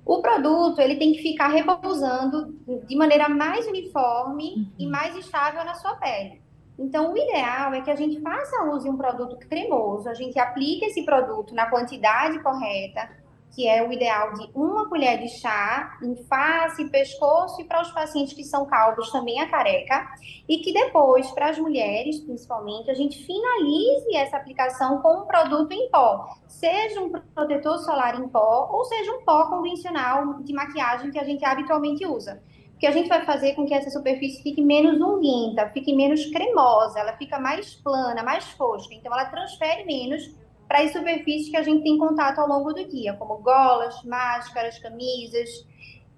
O 0.05 0.21
produto 0.21 0.79
ele 0.79 0.95
tem 0.95 1.13
que 1.13 1.21
ficar 1.21 1.49
repousando 1.49 2.53
de 2.87 2.95
maneira 2.95 3.29
mais 3.29 3.67
uniforme 3.67 4.55
uhum. 4.55 4.71
e 4.79 4.87
mais 4.87 5.15
estável 5.15 5.63
na 5.63 5.75
sua 5.75 5.95
pele. 5.95 6.41
Então, 6.77 7.13
o 7.13 7.17
ideal 7.17 7.73
é 7.73 7.81
que 7.81 7.91
a 7.91 7.95
gente 7.95 8.19
faça 8.21 8.63
uso 8.65 8.85
de 8.85 8.89
um 8.89 8.97
produto 8.97 9.37
cremoso, 9.37 10.09
a 10.09 10.15
gente 10.15 10.39
aplique 10.39 10.85
esse 10.85 11.05
produto 11.05 11.53
na 11.53 11.69
quantidade 11.69 12.41
correta, 12.41 13.07
que 13.51 13.67
é 13.67 13.85
o 13.85 13.91
ideal 13.91 14.33
de 14.33 14.49
uma 14.55 14.87
colher 14.87 15.19
de 15.19 15.27
chá 15.27 15.97
em 16.01 16.15
face, 16.25 16.89
pescoço 16.89 17.61
e 17.61 17.65
para 17.65 17.81
os 17.81 17.91
pacientes 17.91 18.33
que 18.33 18.43
são 18.43 18.65
calvos 18.65 19.11
também 19.11 19.39
a 19.39 19.49
careca, 19.49 20.07
e 20.47 20.57
que 20.59 20.73
depois, 20.73 21.29
para 21.31 21.49
as 21.49 21.59
mulheres 21.59 22.19
principalmente, 22.19 22.89
a 22.89 22.93
gente 22.93 23.25
finalize 23.25 24.15
essa 24.15 24.37
aplicação 24.37 25.01
com 25.01 25.21
um 25.21 25.25
produto 25.25 25.71
em 25.71 25.89
pó, 25.89 26.29
seja 26.47 27.01
um 27.01 27.11
protetor 27.11 27.77
solar 27.79 28.19
em 28.19 28.27
pó 28.27 28.69
ou 28.71 28.85
seja 28.85 29.11
um 29.11 29.23
pó 29.23 29.47
convencional 29.47 30.41
de 30.41 30.53
maquiagem 30.53 31.11
que 31.11 31.19
a 31.19 31.23
gente 31.23 31.43
habitualmente 31.43 32.05
usa. 32.05 32.41
Porque 32.71 32.87
a 32.87 32.91
gente 32.91 33.09
vai 33.09 33.23
fazer 33.25 33.53
com 33.53 33.63
que 33.63 33.75
essa 33.75 33.91
superfície 33.91 34.41
fique 34.41 34.59
menos 34.59 34.99
unguenta, 34.99 35.69
fique 35.69 35.95
menos 35.95 36.25
cremosa, 36.31 36.99
ela 36.99 37.13
fica 37.13 37.37
mais 37.37 37.75
plana, 37.75 38.23
mais 38.23 38.45
fosca, 38.53 38.91
então 38.95 39.13
ela 39.13 39.25
transfere 39.25 39.85
menos 39.85 40.35
para 40.71 40.83
as 40.83 40.93
superfícies 40.93 41.49
que 41.49 41.57
a 41.57 41.63
gente 41.63 41.83
tem 41.83 41.97
contato 41.97 42.39
ao 42.39 42.47
longo 42.47 42.71
do 42.71 42.87
dia, 42.87 43.13
como 43.15 43.39
golas, 43.39 44.01
máscaras, 44.05 44.79
camisas. 44.79 45.49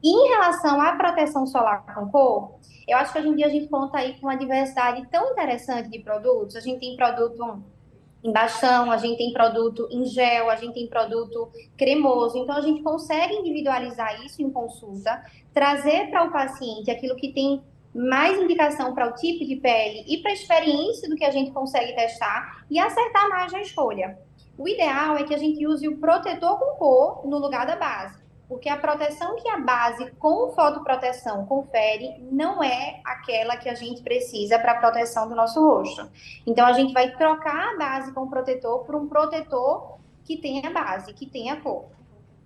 E 0.03 0.07
em 0.07 0.29
relação 0.29 0.79
à 0.79 0.95
proteção 0.95 1.47
solar 1.47 1.83
com 1.91 2.07
cor, 2.09 2.59
eu 2.87 2.95
acho 2.99 3.11
que 3.11 3.17
hoje 3.17 3.29
em 3.29 3.35
dia 3.35 3.47
a 3.47 3.49
gente 3.49 3.67
conta 3.67 3.97
aí 3.97 4.13
com 4.19 4.27
uma 4.27 4.37
diversidade 4.37 5.07
tão 5.09 5.31
interessante 5.31 5.89
de 5.89 5.97
produtos. 5.97 6.55
A 6.55 6.59
gente 6.59 6.81
tem 6.81 6.95
produto 6.95 7.63
em 8.23 8.31
bastão, 8.31 8.91
a 8.91 8.97
gente 8.97 9.17
tem 9.17 9.33
produto 9.33 9.87
em 9.89 10.05
gel, 10.05 10.51
a 10.51 10.55
gente 10.55 10.75
tem 10.75 10.87
produto 10.87 11.49
cremoso. 11.75 12.37
Então, 12.37 12.55
a 12.55 12.61
gente 12.61 12.83
consegue 12.83 13.33
individualizar 13.33 14.23
isso 14.23 14.39
em 14.39 14.51
consulta, 14.51 15.19
trazer 15.51 16.11
para 16.11 16.25
o 16.25 16.31
paciente 16.31 16.91
aquilo 16.91 17.15
que 17.15 17.33
tem 17.33 17.63
mais 17.91 18.39
indicação 18.39 18.93
para 18.93 19.09
o 19.09 19.13
tipo 19.13 19.45
de 19.45 19.55
pele 19.55 20.03
e 20.07 20.17
para 20.19 20.29
a 20.29 20.33
experiência 20.35 21.09
do 21.09 21.15
que 21.15 21.25
a 21.25 21.31
gente 21.31 21.49
consegue 21.51 21.93
testar 21.93 22.65
e 22.69 22.77
acertar 22.77 23.29
mais 23.29 23.51
na 23.51 23.61
escolha. 23.61 24.15
O 24.57 24.67
ideal 24.67 25.17
é 25.17 25.23
que 25.23 25.33
a 25.33 25.37
gente 25.37 25.65
use 25.65 25.87
o 25.87 25.97
protetor 25.97 26.59
com 26.59 26.75
cor 26.77 27.27
no 27.27 27.39
lugar 27.39 27.65
da 27.65 27.75
base, 27.75 28.21
porque 28.47 28.69
a 28.69 28.77
proteção 28.77 29.35
que 29.35 29.49
a 29.49 29.57
base 29.57 30.11
com 30.19 30.51
fotoproteção 30.51 31.45
confere 31.47 32.15
não 32.31 32.63
é 32.63 33.01
aquela 33.03 33.57
que 33.57 33.67
a 33.67 33.73
gente 33.73 34.03
precisa 34.03 34.59
para 34.59 34.73
a 34.73 34.79
proteção 34.79 35.27
do 35.27 35.35
nosso 35.35 35.59
rosto. 35.59 36.07
Então 36.45 36.67
a 36.67 36.73
gente 36.73 36.93
vai 36.93 37.15
trocar 37.15 37.73
a 37.73 37.77
base 37.77 38.13
com 38.13 38.21
o 38.21 38.29
protetor 38.29 38.85
por 38.85 38.95
um 38.95 39.07
protetor 39.07 39.97
que 40.23 40.37
tenha 40.37 40.69
base, 40.69 41.13
que 41.13 41.25
tenha 41.25 41.59
cor. 41.59 41.85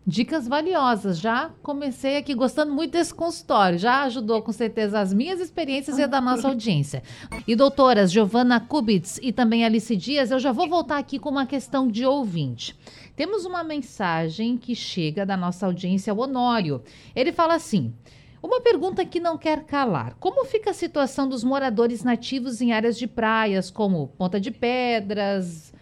Dicas 0.10 0.48
valiosas. 0.48 1.20
Já 1.20 1.52
comecei 1.62 2.16
aqui 2.16 2.34
gostando 2.34 2.74
muito 2.74 2.92
desse 2.92 3.14
consultório. 3.14 3.78
Já 3.78 4.04
ajudou 4.04 4.42
com 4.42 4.54
certeza 4.54 5.02
as 5.02 5.14
minhas 5.14 5.42
experiências 5.42 5.98
e 5.98 6.04
a 6.04 6.08
da 6.08 6.22
nossa 6.22 6.48
audiência. 6.48 7.04
E 7.46 7.58
doutoras 7.58 8.10
Giovana 8.10 8.58
Kubitz 8.58 9.20
e 9.22 9.34
também 9.34 9.66
Alice 9.66 9.94
Dias, 9.98 10.32
eu 10.32 10.40
já 10.40 10.54
vou 10.54 10.70
voltar 10.70 10.98
aqui 10.98 11.20
com 11.20 11.28
uma 11.28 11.46
questão 11.46 11.90
de 11.90 12.06
ouvinte. 12.06 12.74
Temos 13.18 13.44
uma 13.44 13.66
mensagem 13.66 14.58
que 14.58 14.74
chega 14.74 15.26
da 15.26 15.36
nossa 15.36 15.66
audiência, 15.66 16.14
o 16.14 16.20
Honório. 16.20 16.82
Ele 17.14 17.34
fala 17.34 17.56
assim: 17.56 17.94
uma 18.42 18.62
pergunta 18.62 19.04
que 19.04 19.20
não 19.20 19.38
quer 19.38 19.66
calar. 19.66 20.16
Como 20.22 20.46
fica 20.46 20.70
a 20.70 20.74
situação 20.74 21.28
dos 21.28 21.44
moradores 21.44 22.02
nativos 22.06 22.62
em 22.62 22.72
áreas 22.72 22.98
de 22.98 23.08
praias, 23.08 23.70
como 23.70 24.08
Ponta 24.18 24.40
de 24.40 24.52
Pedras, 24.52 25.74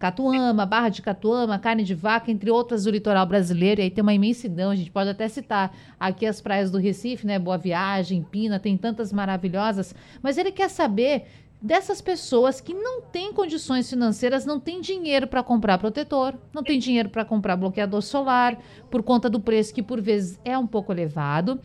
Catuama, 0.00 0.64
Barra 0.64 0.88
de 0.88 1.02
Catuama, 1.02 1.58
carne 1.58 1.84
de 1.84 1.94
vaca, 1.94 2.30
entre 2.30 2.50
outras 2.50 2.84
do 2.84 2.90
litoral 2.90 3.26
brasileiro. 3.26 3.82
E 3.82 3.84
aí 3.84 3.90
tem 3.90 4.00
uma 4.00 4.14
imensidão, 4.14 4.70
a 4.70 4.74
gente 4.74 4.90
pode 4.90 5.10
até 5.10 5.28
citar 5.28 5.76
aqui 6.00 6.24
as 6.24 6.40
praias 6.40 6.70
do 6.70 6.78
Recife, 6.78 7.26
né? 7.26 7.38
Boa 7.38 7.58
Viagem, 7.58 8.22
Pina, 8.22 8.58
tem 8.58 8.78
tantas 8.78 9.12
maravilhosas. 9.12 9.94
Mas 10.22 10.38
ele 10.38 10.50
quer 10.50 10.70
saber 10.70 11.26
dessas 11.60 12.00
pessoas 12.00 12.62
que 12.62 12.72
não 12.72 13.02
têm 13.02 13.30
condições 13.34 13.90
financeiras, 13.90 14.46
não 14.46 14.58
têm 14.58 14.80
dinheiro 14.80 15.26
para 15.26 15.42
comprar 15.42 15.76
protetor, 15.76 16.34
não 16.50 16.62
têm 16.62 16.78
dinheiro 16.78 17.10
para 17.10 17.22
comprar 17.22 17.54
bloqueador 17.54 18.00
solar, 18.00 18.58
por 18.90 19.02
conta 19.02 19.28
do 19.28 19.38
preço 19.38 19.74
que 19.74 19.82
por 19.82 20.00
vezes 20.00 20.40
é 20.42 20.56
um 20.56 20.66
pouco 20.66 20.90
elevado. 20.90 21.60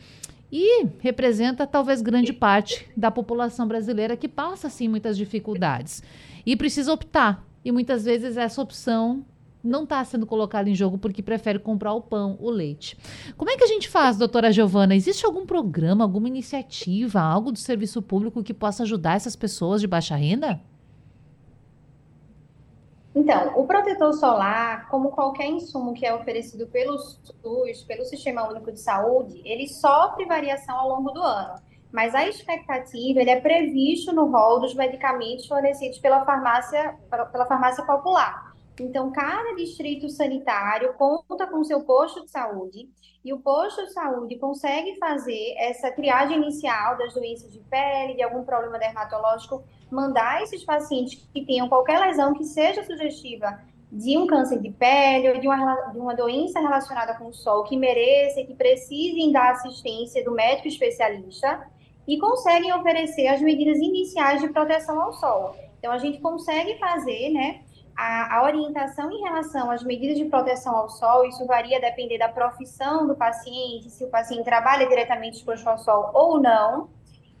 E 0.52 0.84
representa 1.00 1.66
talvez 1.66 2.02
grande 2.02 2.34
parte 2.34 2.86
da 2.94 3.10
população 3.10 3.66
brasileira 3.66 4.14
que 4.14 4.28
passa 4.28 4.66
assim 4.66 4.88
muitas 4.88 5.16
dificuldades 5.16 6.02
e 6.44 6.54
precisa 6.54 6.92
optar 6.92 7.42
e 7.66 7.72
muitas 7.72 8.04
vezes 8.04 8.36
essa 8.36 8.62
opção 8.62 9.26
não 9.60 9.82
está 9.82 10.04
sendo 10.04 10.24
colocada 10.24 10.70
em 10.70 10.74
jogo 10.74 10.98
porque 10.98 11.20
prefere 11.20 11.58
comprar 11.58 11.94
o 11.94 12.00
pão, 12.00 12.38
o 12.40 12.48
leite. 12.48 12.96
Como 13.36 13.50
é 13.50 13.56
que 13.56 13.64
a 13.64 13.66
gente 13.66 13.88
faz, 13.88 14.16
doutora 14.16 14.52
Giovana? 14.52 14.94
Existe 14.94 15.26
algum 15.26 15.44
programa, 15.44 16.04
alguma 16.04 16.28
iniciativa, 16.28 17.20
algo 17.20 17.50
do 17.50 17.58
serviço 17.58 18.00
público 18.00 18.40
que 18.40 18.54
possa 18.54 18.84
ajudar 18.84 19.16
essas 19.16 19.34
pessoas 19.34 19.80
de 19.80 19.88
baixa 19.88 20.14
renda? 20.14 20.60
Então, 23.12 23.58
o 23.58 23.66
protetor 23.66 24.12
solar, 24.12 24.88
como 24.88 25.10
qualquer 25.10 25.48
insumo 25.48 25.92
que 25.92 26.06
é 26.06 26.14
oferecido 26.14 26.68
pelo 26.68 26.96
SUS, 26.96 27.82
pelo 27.82 28.04
Sistema 28.04 28.48
Único 28.48 28.70
de 28.70 28.78
Saúde, 28.78 29.42
ele 29.44 29.66
sofre 29.66 30.24
variação 30.24 30.78
ao 30.78 30.88
longo 30.88 31.10
do 31.10 31.20
ano 31.20 31.65
mas 31.92 32.14
a 32.14 32.26
expectativa 32.26 33.20
ele 33.20 33.30
é 33.30 33.40
previsto 33.40 34.12
no 34.12 34.30
rol 34.30 34.60
dos 34.60 34.74
medicamentos 34.74 35.46
fornecidos 35.46 35.98
pela 35.98 36.24
farmácia, 36.24 36.96
pela 37.10 37.46
farmácia 37.46 37.84
popular. 37.84 38.54
Então, 38.78 39.10
cada 39.10 39.54
distrito 39.54 40.08
sanitário 40.08 40.92
conta 40.94 41.46
com 41.46 41.64
seu 41.64 41.80
posto 41.84 42.24
de 42.24 42.30
saúde 42.30 42.88
e 43.24 43.32
o 43.32 43.40
posto 43.40 43.84
de 43.86 43.92
saúde 43.92 44.36
consegue 44.36 44.96
fazer 44.98 45.54
essa 45.56 45.90
triagem 45.90 46.36
inicial 46.36 46.98
das 46.98 47.14
doenças 47.14 47.50
de 47.50 47.58
pele, 47.60 48.14
de 48.14 48.22
algum 48.22 48.44
problema 48.44 48.78
dermatológico, 48.78 49.64
mandar 49.90 50.42
esses 50.42 50.62
pacientes 50.62 51.26
que 51.32 51.44
tenham 51.44 51.68
qualquer 51.68 51.98
lesão 52.00 52.34
que 52.34 52.44
seja 52.44 52.84
sugestiva 52.84 53.58
de 53.90 54.18
um 54.18 54.26
câncer 54.26 54.60
de 54.60 54.70
pele 54.70 55.30
ou 55.30 55.40
de 55.40 55.46
uma, 55.46 55.74
de 55.92 55.98
uma 55.98 56.14
doença 56.14 56.60
relacionada 56.60 57.14
com 57.14 57.28
o 57.28 57.32
sol 57.32 57.64
que 57.64 57.76
mereça 57.76 58.44
que 58.44 58.54
precisem 58.54 59.32
da 59.32 59.50
assistência 59.50 60.22
do 60.24 60.32
médico 60.32 60.68
especialista 60.68 61.66
e 62.06 62.18
conseguem 62.18 62.72
oferecer 62.72 63.26
as 63.28 63.40
medidas 63.40 63.78
iniciais 63.78 64.40
de 64.40 64.48
proteção 64.48 65.00
ao 65.00 65.12
sol. 65.12 65.56
Então, 65.78 65.92
a 65.92 65.98
gente 65.98 66.18
consegue 66.20 66.78
fazer, 66.78 67.30
né, 67.30 67.62
a, 67.96 68.36
a, 68.36 68.42
orientação 68.44 69.10
em 69.10 69.22
relação 69.22 69.70
às 69.70 69.82
medidas 69.82 70.16
de 70.16 70.26
proteção 70.26 70.76
ao 70.76 70.88
sol, 70.88 71.24
isso 71.26 71.46
varia 71.46 71.80
depender 71.80 72.18
da 72.18 72.28
profissão 72.28 73.06
do 73.06 73.16
paciente, 73.16 73.90
se 73.90 74.04
o 74.04 74.10
paciente 74.10 74.44
trabalha 74.44 74.86
diretamente 74.86 75.38
exposto 75.38 75.66
ao 75.66 75.78
sol 75.78 76.10
ou 76.12 76.40
não, 76.40 76.90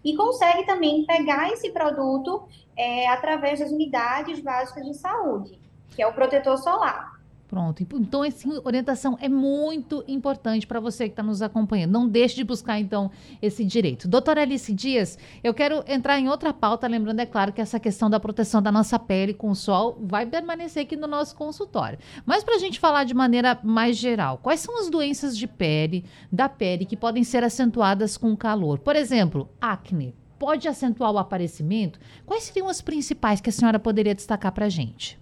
e 0.02 0.16
consegue 0.16 0.64
também 0.64 1.04
pegar 1.04 1.52
esse 1.52 1.70
produto 1.70 2.48
é, 2.76 3.08
através 3.08 3.60
das 3.60 3.70
unidades 3.70 4.40
básicas 4.40 4.86
de 4.86 4.94
saúde, 4.94 5.58
que 5.90 6.00
é 6.00 6.06
o 6.06 6.12
protetor 6.12 6.56
solar. 6.58 7.15
Pronto. 7.48 7.86
Então, 7.94 8.24
essa 8.24 8.48
orientação 8.64 9.16
é 9.20 9.28
muito 9.28 10.02
importante 10.08 10.66
para 10.66 10.80
você 10.80 11.04
que 11.04 11.12
está 11.12 11.22
nos 11.22 11.42
acompanhando. 11.42 11.92
Não 11.92 12.08
deixe 12.08 12.34
de 12.34 12.42
buscar, 12.42 12.80
então, 12.80 13.10
esse 13.40 13.64
direito. 13.64 14.08
Doutora 14.08 14.42
Alice 14.42 14.72
Dias, 14.72 15.16
eu 15.44 15.54
quero 15.54 15.84
entrar 15.86 16.18
em 16.18 16.28
outra 16.28 16.52
pauta, 16.52 16.88
lembrando, 16.88 17.20
é 17.20 17.26
claro, 17.26 17.52
que 17.52 17.60
essa 17.60 17.78
questão 17.78 18.10
da 18.10 18.18
proteção 18.18 18.60
da 18.60 18.72
nossa 18.72 18.98
pele 18.98 19.32
com 19.32 19.50
o 19.50 19.54
sol 19.54 19.96
vai 20.00 20.26
permanecer 20.26 20.82
aqui 20.82 20.96
no 20.96 21.06
nosso 21.06 21.36
consultório. 21.36 21.98
Mas 22.24 22.42
para 22.42 22.56
a 22.56 22.58
gente 22.58 22.80
falar 22.80 23.04
de 23.04 23.14
maneira 23.14 23.58
mais 23.62 23.96
geral, 23.96 24.38
quais 24.42 24.60
são 24.60 24.80
as 24.80 24.90
doenças 24.90 25.38
de 25.38 25.46
pele, 25.46 26.04
da 26.32 26.48
pele, 26.48 26.84
que 26.84 26.96
podem 26.96 27.22
ser 27.22 27.44
acentuadas 27.44 28.16
com 28.16 28.32
o 28.32 28.36
calor? 28.36 28.80
Por 28.80 28.96
exemplo, 28.96 29.48
acne. 29.60 30.14
Pode 30.36 30.68
acentuar 30.68 31.12
o 31.12 31.18
aparecimento? 31.18 31.98
Quais 32.26 32.42
seriam 32.42 32.68
as 32.68 32.82
principais 32.82 33.40
que 33.40 33.48
a 33.48 33.52
senhora 33.52 33.78
poderia 33.78 34.14
destacar 34.14 34.52
para 34.52 34.66
a 34.66 34.68
gente? 34.68 35.18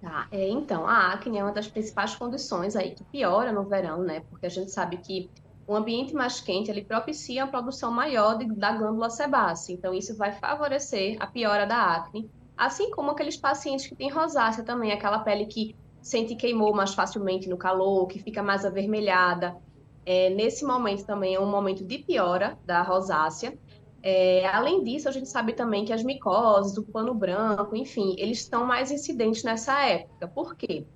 Tá, 0.00 0.28
é, 0.30 0.48
então, 0.48 0.86
a 0.86 1.12
acne 1.12 1.38
é 1.38 1.42
uma 1.42 1.52
das 1.52 1.66
principais 1.68 2.14
condições 2.14 2.76
aí 2.76 2.94
que 2.94 3.04
piora 3.04 3.52
no 3.52 3.68
verão, 3.68 4.02
né? 4.02 4.20
Porque 4.30 4.46
a 4.46 4.48
gente 4.48 4.70
sabe 4.70 4.98
que 4.98 5.28
o 5.66 5.74
ambiente 5.74 6.14
mais 6.14 6.40
quente, 6.40 6.70
ele 6.70 6.84
propicia 6.84 7.44
a 7.44 7.46
produção 7.48 7.90
maior 7.90 8.38
de, 8.38 8.46
da 8.56 8.72
glândula 8.72 9.10
sebácea. 9.10 9.72
Então, 9.74 9.92
isso 9.92 10.16
vai 10.16 10.32
favorecer 10.32 11.16
a 11.20 11.26
piora 11.26 11.66
da 11.66 11.96
acne. 11.96 12.30
Assim 12.56 12.90
como 12.92 13.10
aqueles 13.10 13.36
pacientes 13.36 13.88
que 13.88 13.96
têm 13.96 14.08
rosácea 14.10 14.64
também, 14.64 14.92
aquela 14.92 15.18
pele 15.20 15.46
que 15.46 15.76
sente 16.00 16.36
queimou 16.36 16.72
mais 16.74 16.94
facilmente 16.94 17.48
no 17.48 17.58
calor, 17.58 18.06
que 18.06 18.20
fica 18.20 18.42
mais 18.42 18.64
avermelhada. 18.64 19.56
É, 20.04 20.30
nesse 20.30 20.64
momento 20.64 21.04
também 21.04 21.34
é 21.34 21.40
um 21.40 21.50
momento 21.50 21.84
de 21.84 21.98
piora 21.98 22.58
da 22.64 22.82
rosácea. 22.82 23.58
É, 24.02 24.46
além 24.46 24.84
disso, 24.84 25.08
a 25.08 25.12
gente 25.12 25.28
sabe 25.28 25.52
também 25.52 25.84
que 25.84 25.92
as 25.92 26.02
micoses, 26.02 26.76
o 26.76 26.84
pano 26.84 27.14
branco, 27.14 27.74
enfim, 27.74 28.14
eles 28.18 28.38
estão 28.38 28.64
mais 28.64 28.90
incidentes 28.90 29.42
nessa 29.42 29.80
época. 29.84 30.28
Por 30.28 30.56
quê? 30.56 30.86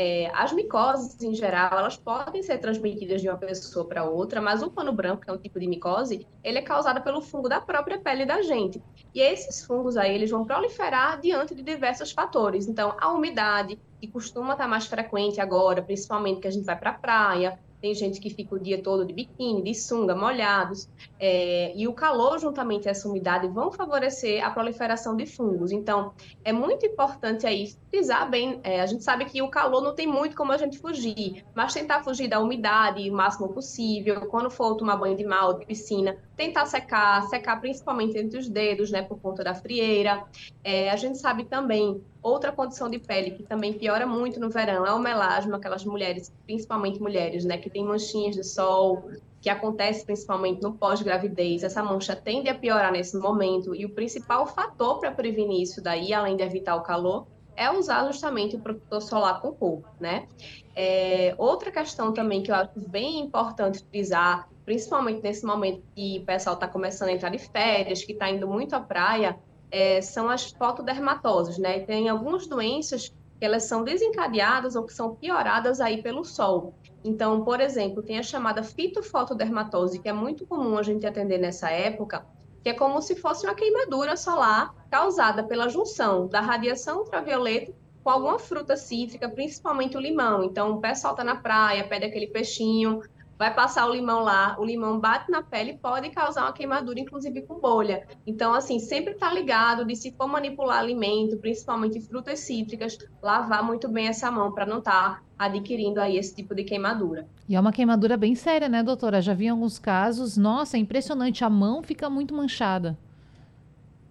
É, 0.00 0.30
as 0.32 0.52
micoses, 0.52 1.20
em 1.20 1.34
geral, 1.34 1.76
elas 1.76 1.96
podem 1.96 2.40
ser 2.40 2.58
transmitidas 2.58 3.20
de 3.20 3.28
uma 3.28 3.36
pessoa 3.36 3.84
para 3.84 4.04
outra, 4.04 4.40
mas 4.40 4.62
o 4.62 4.70
pano 4.70 4.92
branco, 4.92 5.22
que 5.22 5.28
é 5.28 5.32
um 5.32 5.38
tipo 5.38 5.58
de 5.58 5.66
micose, 5.66 6.24
ele 6.44 6.58
é 6.58 6.62
causado 6.62 7.02
pelo 7.02 7.20
fungo 7.20 7.48
da 7.48 7.60
própria 7.60 7.98
pele 7.98 8.24
da 8.24 8.40
gente. 8.40 8.80
E 9.12 9.20
esses 9.20 9.64
fungos 9.66 9.96
aí, 9.96 10.14
eles 10.14 10.30
vão 10.30 10.44
proliferar 10.44 11.20
diante 11.20 11.52
de 11.52 11.64
diversos 11.64 12.12
fatores. 12.12 12.68
Então, 12.68 12.96
a 13.00 13.12
umidade, 13.12 13.76
que 14.00 14.06
costuma 14.06 14.52
estar 14.52 14.68
mais 14.68 14.86
frequente 14.86 15.40
agora, 15.40 15.82
principalmente 15.82 16.40
que 16.42 16.46
a 16.46 16.52
gente 16.52 16.64
vai 16.64 16.78
para 16.78 16.90
a 16.90 16.98
praia, 16.98 17.58
tem 17.80 17.94
gente 17.94 18.20
que 18.20 18.30
fica 18.30 18.54
o 18.54 18.58
dia 18.58 18.82
todo 18.82 19.04
de 19.04 19.12
biquíni, 19.12 19.62
de 19.62 19.74
sunga, 19.74 20.14
molhados, 20.14 20.88
é, 21.18 21.72
e 21.76 21.86
o 21.86 21.92
calor 21.92 22.38
juntamente 22.38 22.88
a 22.88 22.90
essa 22.90 23.08
umidade 23.08 23.48
vão 23.48 23.70
favorecer 23.70 24.44
a 24.44 24.50
proliferação 24.50 25.16
de 25.16 25.26
fungos. 25.26 25.72
Então, 25.72 26.12
é 26.44 26.52
muito 26.52 26.84
importante 26.84 27.46
aí 27.46 27.72
frisar 27.90 28.28
bem, 28.30 28.60
é, 28.62 28.80
a 28.80 28.86
gente 28.86 29.04
sabe 29.04 29.24
que 29.24 29.40
o 29.42 29.48
calor 29.48 29.82
não 29.82 29.94
tem 29.94 30.06
muito 30.06 30.36
como 30.36 30.52
a 30.52 30.56
gente 30.56 30.78
fugir, 30.78 31.44
mas 31.54 31.72
tentar 31.72 32.02
fugir 32.02 32.28
da 32.28 32.40
umidade 32.40 33.08
o 33.10 33.14
máximo 33.14 33.48
possível, 33.48 34.26
quando 34.28 34.50
for 34.50 34.74
tomar 34.76 34.96
banho 34.96 35.16
de 35.16 35.24
mal, 35.24 35.58
de 35.58 35.66
piscina, 35.66 36.16
tentar 36.38 36.64
secar, 36.64 37.28
secar 37.28 37.60
principalmente 37.60 38.16
entre 38.16 38.38
os 38.38 38.48
dedos, 38.48 38.90
né, 38.90 39.02
por 39.02 39.20
conta 39.20 39.44
da 39.44 39.54
frieira. 39.54 40.24
É, 40.64 40.88
a 40.88 40.96
gente 40.96 41.18
sabe 41.18 41.44
também 41.44 42.00
Outra 42.20 42.50
condição 42.50 42.90
de 42.90 42.98
pele 42.98 43.30
que 43.30 43.44
também 43.44 43.72
piora 43.72 44.06
muito 44.06 44.40
no 44.40 44.50
verão 44.50 44.84
é 44.84 44.92
o 44.92 44.98
melasma, 44.98 45.56
aquelas 45.56 45.84
mulheres, 45.84 46.32
principalmente 46.44 47.00
mulheres, 47.00 47.44
né, 47.44 47.56
que 47.56 47.70
têm 47.70 47.84
manchinhas 47.84 48.34
de 48.34 48.42
sol, 48.42 49.08
que 49.40 49.48
acontece 49.48 50.04
principalmente 50.04 50.60
no 50.60 50.74
pós-gravidez. 50.74 51.62
Essa 51.62 51.82
mancha 51.82 52.16
tende 52.16 52.48
a 52.48 52.54
piorar 52.54 52.90
nesse 52.90 53.16
momento 53.16 53.74
e 53.74 53.86
o 53.86 53.90
principal 53.90 54.46
fator 54.48 54.98
para 54.98 55.12
prevenir 55.12 55.62
isso 55.62 55.80
daí, 55.80 56.12
além 56.12 56.36
de 56.36 56.42
evitar 56.42 56.74
o 56.74 56.82
calor, 56.82 57.26
é 57.58 57.70
usar 57.72 58.06
justamente 58.06 58.54
o 58.54 58.60
protetor 58.60 59.02
solar 59.02 59.40
com 59.42 59.52
cor, 59.52 59.82
né? 59.98 60.28
É, 60.76 61.34
outra 61.36 61.72
questão 61.72 62.14
também 62.14 62.40
que 62.40 62.52
eu 62.52 62.54
acho 62.54 62.78
bem 62.88 63.18
importante 63.18 63.84
frisar, 63.90 64.48
principalmente 64.64 65.20
nesse 65.22 65.44
momento 65.44 65.82
que 65.94 66.20
o 66.22 66.24
pessoal 66.24 66.54
está 66.54 66.68
começando 66.68 67.08
a 67.08 67.12
entrar 67.12 67.30
de 67.30 67.38
férias, 67.38 68.04
que 68.04 68.12
está 68.12 68.30
indo 68.30 68.46
muito 68.46 68.76
à 68.76 68.80
praia, 68.80 69.36
é, 69.72 70.00
são 70.00 70.28
as 70.28 70.52
fotodermatoses, 70.52 71.58
né? 71.58 71.80
Tem 71.80 72.08
algumas 72.08 72.46
doenças 72.46 73.08
que 73.08 73.44
elas 73.44 73.64
são 73.64 73.82
desencadeadas 73.82 74.76
ou 74.76 74.84
que 74.84 74.92
são 74.92 75.16
pioradas 75.16 75.80
aí 75.80 76.00
pelo 76.00 76.24
sol. 76.24 76.74
Então, 77.04 77.44
por 77.44 77.60
exemplo, 77.60 78.02
tem 78.02 78.18
a 78.18 78.22
chamada 78.22 78.62
fitofotodermatose, 78.62 79.98
que 79.98 80.08
é 80.08 80.12
muito 80.12 80.46
comum 80.46 80.78
a 80.78 80.82
gente 80.82 81.06
atender 81.06 81.38
nessa 81.38 81.70
época, 81.70 82.24
que 82.68 82.72
é 82.72 82.74
como 82.74 83.00
se 83.00 83.16
fosse 83.16 83.46
uma 83.46 83.54
queimadura 83.54 84.14
solar 84.14 84.74
causada 84.90 85.42
pela 85.42 85.70
junção 85.70 86.28
da 86.28 86.42
radiação 86.42 86.98
ultravioleta 86.98 87.72
com 88.04 88.10
alguma 88.10 88.38
fruta 88.38 88.76
cítrica, 88.76 89.26
principalmente 89.26 89.96
o 89.96 90.00
limão. 90.00 90.44
Então, 90.44 90.72
o 90.72 90.78
pessoal 90.78 91.14
está 91.14 91.24
na 91.24 91.36
praia, 91.36 91.88
pede 91.88 92.04
aquele 92.04 92.26
peixinho, 92.26 93.00
vai 93.38 93.54
passar 93.54 93.86
o 93.86 93.92
limão 93.94 94.22
lá, 94.22 94.54
o 94.58 94.66
limão 94.66 95.00
bate 95.00 95.30
na 95.30 95.42
pele 95.42 95.70
e 95.70 95.78
pode 95.78 96.10
causar 96.10 96.42
uma 96.42 96.52
queimadura, 96.52 97.00
inclusive 97.00 97.40
com 97.40 97.58
bolha. 97.58 98.06
Então, 98.26 98.52
assim, 98.52 98.78
sempre 98.78 99.14
tá 99.14 99.32
ligado 99.32 99.86
de 99.86 99.96
se 99.96 100.12
for 100.12 100.28
manipular 100.28 100.80
alimento, 100.80 101.38
principalmente 101.38 102.02
frutas 102.02 102.40
cítricas, 102.40 102.98
lavar 103.22 103.64
muito 103.64 103.88
bem 103.88 104.08
essa 104.08 104.30
mão 104.30 104.52
para 104.52 104.66
não 104.66 104.80
estar 104.80 105.14
tá 105.14 105.22
adquirindo 105.38 106.02
aí 106.02 106.18
esse 106.18 106.34
tipo 106.34 106.54
de 106.54 106.64
queimadura. 106.64 107.26
E 107.48 107.56
é 107.56 107.60
uma 107.60 107.72
queimadura 107.72 108.16
bem 108.16 108.34
séria, 108.34 108.68
né, 108.68 108.82
doutora? 108.82 109.22
Já 109.22 109.32
vi 109.32 109.48
alguns 109.48 109.78
casos, 109.78 110.36
nossa, 110.36 110.76
é 110.76 110.80
impressionante, 110.80 111.44
a 111.44 111.50
mão 111.50 111.82
fica 111.82 112.10
muito 112.10 112.34
manchada. 112.34 112.98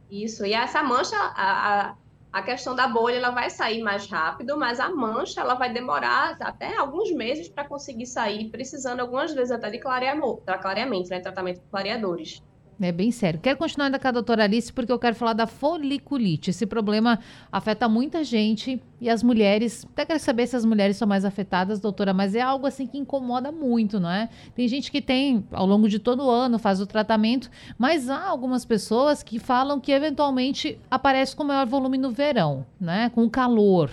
Isso, 0.09 0.45
e 0.45 0.53
essa 0.53 0.81
mancha, 0.81 1.15
a, 1.15 1.89
a 1.89 1.95
a 2.31 2.41
questão 2.43 2.75
da 2.75 2.87
bolha 2.87 3.15
ela 3.15 3.31
vai 3.31 3.49
sair 3.49 3.81
mais 3.81 4.07
rápido, 4.07 4.57
mas 4.57 4.79
a 4.79 4.89
mancha 4.89 5.41
ela 5.41 5.55
vai 5.55 5.73
demorar 5.73 6.37
até 6.39 6.77
alguns 6.77 7.11
meses 7.11 7.47
para 7.49 7.67
conseguir 7.67 8.05
sair, 8.05 8.49
precisando 8.49 8.99
algumas 8.99 9.33
vezes 9.33 9.51
até 9.51 9.69
de 9.71 9.79
clareamento, 9.79 10.43
clareamento 10.61 11.09
né, 11.09 11.19
tratamento 11.19 11.61
com 11.61 11.69
clareadores. 11.71 12.43
É 12.79 12.91
bem 12.91 13.11
sério. 13.11 13.39
Quero 13.39 13.57
continuar 13.57 13.87
ainda 13.87 13.97
com 13.97 14.07
a 14.07 14.11
doutora 14.11 14.43
Alice, 14.43 14.71
porque 14.71 14.91
eu 14.91 14.99
quero 14.99 15.15
falar 15.15 15.33
da 15.33 15.47
foliculite. 15.47 16.51
Esse 16.51 16.65
problema 16.67 17.19
afeta 17.51 17.89
muita 17.89 18.23
gente 18.23 18.79
e 19.01 19.09
as 19.09 19.23
mulheres. 19.23 19.83
Até 19.93 20.05
quero 20.05 20.19
saber 20.19 20.45
se 20.45 20.55
as 20.55 20.63
mulheres 20.63 20.95
são 20.95 21.07
mais 21.07 21.25
afetadas, 21.25 21.79
doutora, 21.79 22.13
mas 22.13 22.35
é 22.35 22.41
algo 22.41 22.67
assim 22.67 22.85
que 22.85 22.99
incomoda 22.99 23.51
muito, 23.51 23.99
não 23.99 24.11
é? 24.11 24.29
Tem 24.53 24.67
gente 24.67 24.91
que 24.91 25.01
tem, 25.01 25.43
ao 25.51 25.65
longo 25.65 25.89
de 25.89 25.97
todo 25.97 26.23
o 26.23 26.29
ano, 26.29 26.59
faz 26.59 26.79
o 26.79 26.85
tratamento, 26.85 27.49
mas 27.79 28.11
há 28.11 28.23
algumas 28.27 28.63
pessoas 28.63 29.23
que 29.23 29.39
falam 29.39 29.79
que 29.79 29.91
eventualmente 29.91 30.79
aparece 30.89 31.35
com 31.35 31.43
maior 31.43 31.65
volume 31.65 31.97
no 31.97 32.11
verão, 32.11 32.63
né? 32.79 33.09
Com 33.09 33.23
o 33.23 33.29
calor. 33.29 33.89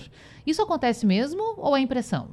Isso 0.47 0.61
acontece 0.61 1.07
mesmo 1.07 1.55
ou 1.57 1.75
é 1.75 1.81
impressão? 1.81 2.29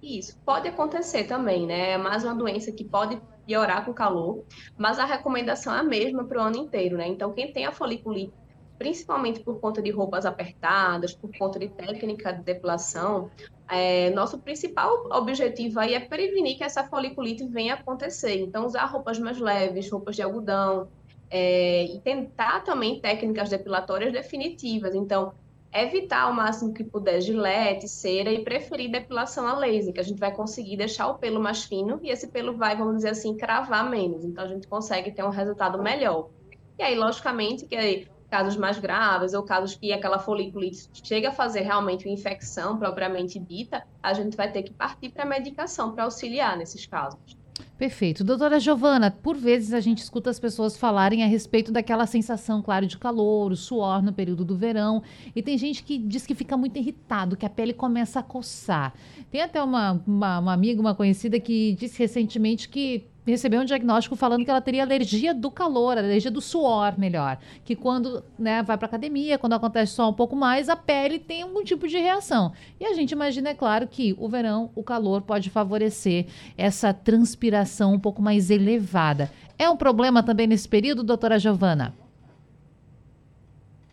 Isso, 0.00 0.36
pode 0.44 0.68
acontecer 0.68 1.24
também, 1.24 1.66
né? 1.66 1.92
É 1.92 1.98
mais 1.98 2.22
uma 2.22 2.34
doença 2.34 2.70
que 2.70 2.84
pode 2.84 3.18
piorar 3.46 3.84
com 3.84 3.90
o 3.90 3.94
calor, 3.94 4.44
mas 4.76 4.98
a 4.98 5.04
recomendação 5.04 5.74
é 5.74 5.80
a 5.80 5.82
mesma 5.82 6.24
para 6.24 6.38
o 6.38 6.42
ano 6.42 6.56
inteiro, 6.56 6.96
né? 6.96 7.06
Então, 7.06 7.32
quem 7.32 7.52
tem 7.52 7.66
a 7.66 7.72
foliculite, 7.72 8.32
principalmente 8.78 9.40
por 9.40 9.60
conta 9.60 9.80
de 9.80 9.90
roupas 9.90 10.26
apertadas, 10.26 11.14
por 11.14 11.30
conta 11.36 11.58
de 11.58 11.68
técnica 11.68 12.32
de 12.32 12.42
depilação, 12.42 13.30
é, 13.68 14.10
nosso 14.10 14.38
principal 14.38 15.08
objetivo 15.10 15.80
aí 15.80 15.94
é 15.94 16.00
prevenir 16.00 16.56
que 16.56 16.64
essa 16.64 16.84
foliculite 16.84 17.46
venha 17.46 17.74
acontecer. 17.74 18.40
Então, 18.40 18.66
usar 18.66 18.84
roupas 18.86 19.18
mais 19.18 19.38
leves, 19.38 19.90
roupas 19.90 20.16
de 20.16 20.22
algodão, 20.22 20.88
é, 21.30 21.84
e 21.84 22.00
tentar 22.00 22.60
também 22.60 23.00
técnicas 23.00 23.48
depilatórias 23.48 24.12
definitivas. 24.12 24.94
Então, 24.94 25.32
evitar 25.74 26.30
o 26.30 26.34
máximo 26.34 26.72
que 26.72 26.84
puder 26.84 27.20
gilete, 27.20 27.88
cera 27.88 28.30
e 28.30 28.44
preferir 28.44 28.90
depilação 28.90 29.46
a 29.46 29.58
laser, 29.58 29.92
que 29.92 30.00
a 30.00 30.04
gente 30.04 30.20
vai 30.20 30.32
conseguir 30.32 30.76
deixar 30.76 31.08
o 31.08 31.18
pelo 31.18 31.40
mais 31.40 31.64
fino 31.64 31.98
e 32.02 32.10
esse 32.10 32.28
pelo 32.28 32.56
vai, 32.56 32.76
vamos 32.76 32.96
dizer 32.96 33.10
assim, 33.10 33.36
cravar 33.36 33.90
menos. 33.90 34.24
Então 34.24 34.44
a 34.44 34.48
gente 34.48 34.68
consegue 34.68 35.10
ter 35.10 35.24
um 35.24 35.30
resultado 35.30 35.82
melhor. 35.82 36.30
E 36.78 36.82
aí, 36.82 36.94
logicamente, 36.94 37.66
que 37.66 38.06
casos 38.30 38.56
mais 38.56 38.78
graves 38.78 39.32
ou 39.32 39.44
casos 39.44 39.76
que 39.76 39.92
aquela 39.92 40.18
foliculite 40.18 40.88
chega 40.92 41.28
a 41.28 41.32
fazer 41.32 41.60
realmente 41.60 42.06
uma 42.06 42.14
infecção 42.14 42.76
propriamente 42.76 43.38
dita, 43.38 43.86
a 44.02 44.12
gente 44.12 44.36
vai 44.36 44.50
ter 44.50 44.62
que 44.62 44.72
partir 44.72 45.10
para 45.10 45.22
a 45.22 45.26
medicação 45.26 45.92
para 45.92 46.04
auxiliar 46.04 46.56
nesses 46.56 46.84
casos. 46.84 47.36
Perfeito. 47.76 48.22
Doutora 48.22 48.60
Giovana, 48.60 49.10
por 49.10 49.36
vezes 49.36 49.72
a 49.74 49.80
gente 49.80 49.98
escuta 49.98 50.30
as 50.30 50.38
pessoas 50.38 50.76
falarem 50.76 51.24
a 51.24 51.26
respeito 51.26 51.72
daquela 51.72 52.06
sensação, 52.06 52.62
claro, 52.62 52.86
de 52.86 52.96
calor, 52.96 53.50
o 53.50 53.56
suor 53.56 54.00
no 54.00 54.12
período 54.12 54.44
do 54.44 54.56
verão. 54.56 55.02
E 55.34 55.42
tem 55.42 55.58
gente 55.58 55.82
que 55.82 55.98
diz 55.98 56.24
que 56.24 56.36
fica 56.36 56.56
muito 56.56 56.78
irritado, 56.78 57.36
que 57.36 57.44
a 57.44 57.50
pele 57.50 57.72
começa 57.72 58.20
a 58.20 58.22
coçar. 58.22 58.94
Tem 59.28 59.42
até 59.42 59.60
uma, 59.60 60.00
uma, 60.06 60.38
uma 60.38 60.52
amiga, 60.52 60.80
uma 60.80 60.94
conhecida, 60.94 61.40
que 61.40 61.74
disse 61.74 61.98
recentemente 61.98 62.68
que 62.68 63.08
recebeu 63.32 63.60
um 63.60 63.64
diagnóstico 63.64 64.16
falando 64.16 64.44
que 64.44 64.50
ela 64.50 64.60
teria 64.60 64.82
alergia 64.82 65.32
do 65.32 65.50
calor, 65.50 65.96
alergia 65.96 66.30
do 66.30 66.40
suor, 66.40 66.98
melhor. 66.98 67.38
Que 67.64 67.74
quando 67.74 68.22
né, 68.38 68.62
vai 68.62 68.76
para 68.76 68.86
academia, 68.86 69.38
quando 69.38 69.54
acontece 69.54 69.92
só 69.92 70.10
um 70.10 70.12
pouco 70.12 70.36
mais, 70.36 70.68
a 70.68 70.76
pele 70.76 71.18
tem 71.18 71.42
algum 71.42 71.64
tipo 71.64 71.88
de 71.88 71.98
reação. 71.98 72.52
E 72.78 72.84
a 72.84 72.94
gente 72.94 73.12
imagina, 73.12 73.50
é 73.50 73.54
claro, 73.54 73.86
que 73.86 74.14
o 74.18 74.28
verão, 74.28 74.70
o 74.74 74.82
calor 74.82 75.22
pode 75.22 75.50
favorecer 75.50 76.26
essa 76.56 76.92
transpiração 76.92 77.94
um 77.94 77.98
pouco 77.98 78.20
mais 78.20 78.50
elevada. 78.50 79.30
É 79.58 79.70
um 79.70 79.76
problema 79.76 80.22
também 80.22 80.46
nesse 80.46 80.68
período, 80.68 81.02
doutora 81.02 81.38
Giovana? 81.38 81.94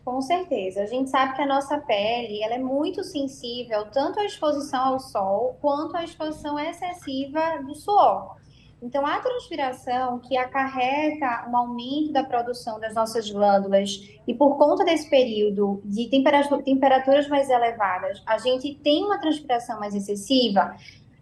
Com 0.04 0.20
certeza. 0.20 0.82
A 0.82 0.86
gente 0.88 1.10
sabe 1.10 1.36
que 1.36 1.42
a 1.42 1.46
nossa 1.46 1.78
pele 1.78 2.42
ela 2.42 2.56
é 2.56 2.60
muito 2.60 3.04
sensível 3.04 3.86
tanto 3.92 4.20
à 4.20 4.26
exposição 4.26 4.86
ao 4.88 5.00
sol 5.00 5.58
quanto 5.62 5.96
à 5.96 6.04
exposição 6.04 6.60
excessiva 6.60 7.62
do 7.64 7.76
suor. 7.76 8.41
Então, 8.82 9.06
a 9.06 9.20
transpiração 9.20 10.18
que 10.20 10.36
acarreta 10.36 11.48
um 11.48 11.56
aumento 11.56 12.12
da 12.12 12.24
produção 12.24 12.80
das 12.80 12.96
nossas 12.96 13.30
glândulas 13.30 14.10
e 14.28 14.34
por 14.34 14.58
conta 14.58 14.84
desse 14.84 15.08
período 15.08 15.80
de 15.86 16.10
temperaturas 16.10 17.28
mais 17.28 17.48
elevadas, 17.48 18.24
a 18.26 18.40
gente 18.40 18.74
tem 18.76 19.06
uma 19.06 19.20
transpiração 19.20 19.80
mais 19.80 19.94
excessiva. 19.94 20.76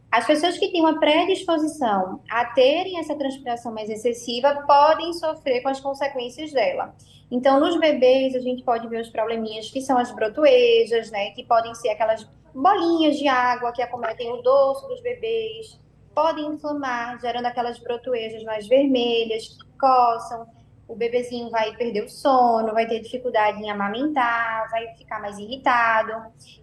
As 0.09 0.25
pessoas 0.25 0.57
que 0.57 0.71
têm 0.71 0.79
uma 0.79 1.01
predisposição 1.01 2.21
a 2.31 2.45
terem 2.45 2.97
essa 2.97 3.13
transpiração 3.13 3.73
mais 3.73 3.89
excessiva 3.89 4.63
podem 4.65 5.11
sofrer 5.11 5.61
com 5.61 5.67
as 5.67 5.81
consequências 5.81 6.53
dela. 6.53 6.95
Então, 7.29 7.59
nos 7.59 7.77
bebês, 7.77 8.35
a 8.35 8.39
gente 8.39 8.63
pode 8.63 8.87
ver 8.87 9.01
os 9.01 9.09
probleminhas 9.09 9.69
que 9.69 9.81
são 9.81 9.97
as 9.97 10.11
brotoejas, 10.15 11.11
né? 11.11 11.31
Que 11.31 11.43
podem 11.43 11.75
ser 11.75 11.89
aquelas 11.89 12.25
bolinhas 12.55 13.17
de 13.17 13.27
água 13.27 13.73
que 13.73 13.81
acometem 13.81 14.31
o 14.31 14.41
dorso 14.41 14.87
dos 14.87 15.01
bebês 15.01 15.77
podem 16.13 16.47
inflamar, 16.47 17.19
gerando 17.19 17.45
aquelas 17.45 17.79
brotoejas 17.79 18.43
mais 18.43 18.67
vermelhas, 18.67 19.47
que 19.47 19.77
coçam, 19.77 20.47
o 20.89 20.95
bebezinho 20.95 21.51
vai 21.51 21.75
perder 21.75 22.03
o 22.03 22.09
sono, 22.09 22.73
vai 22.73 22.87
ter 22.87 22.99
dificuldade 22.99 23.61
em 23.61 23.69
amamentar, 23.69 24.67
vai 24.71 24.87
ficar 24.95 25.21
mais 25.21 25.37
irritado. 25.37 26.11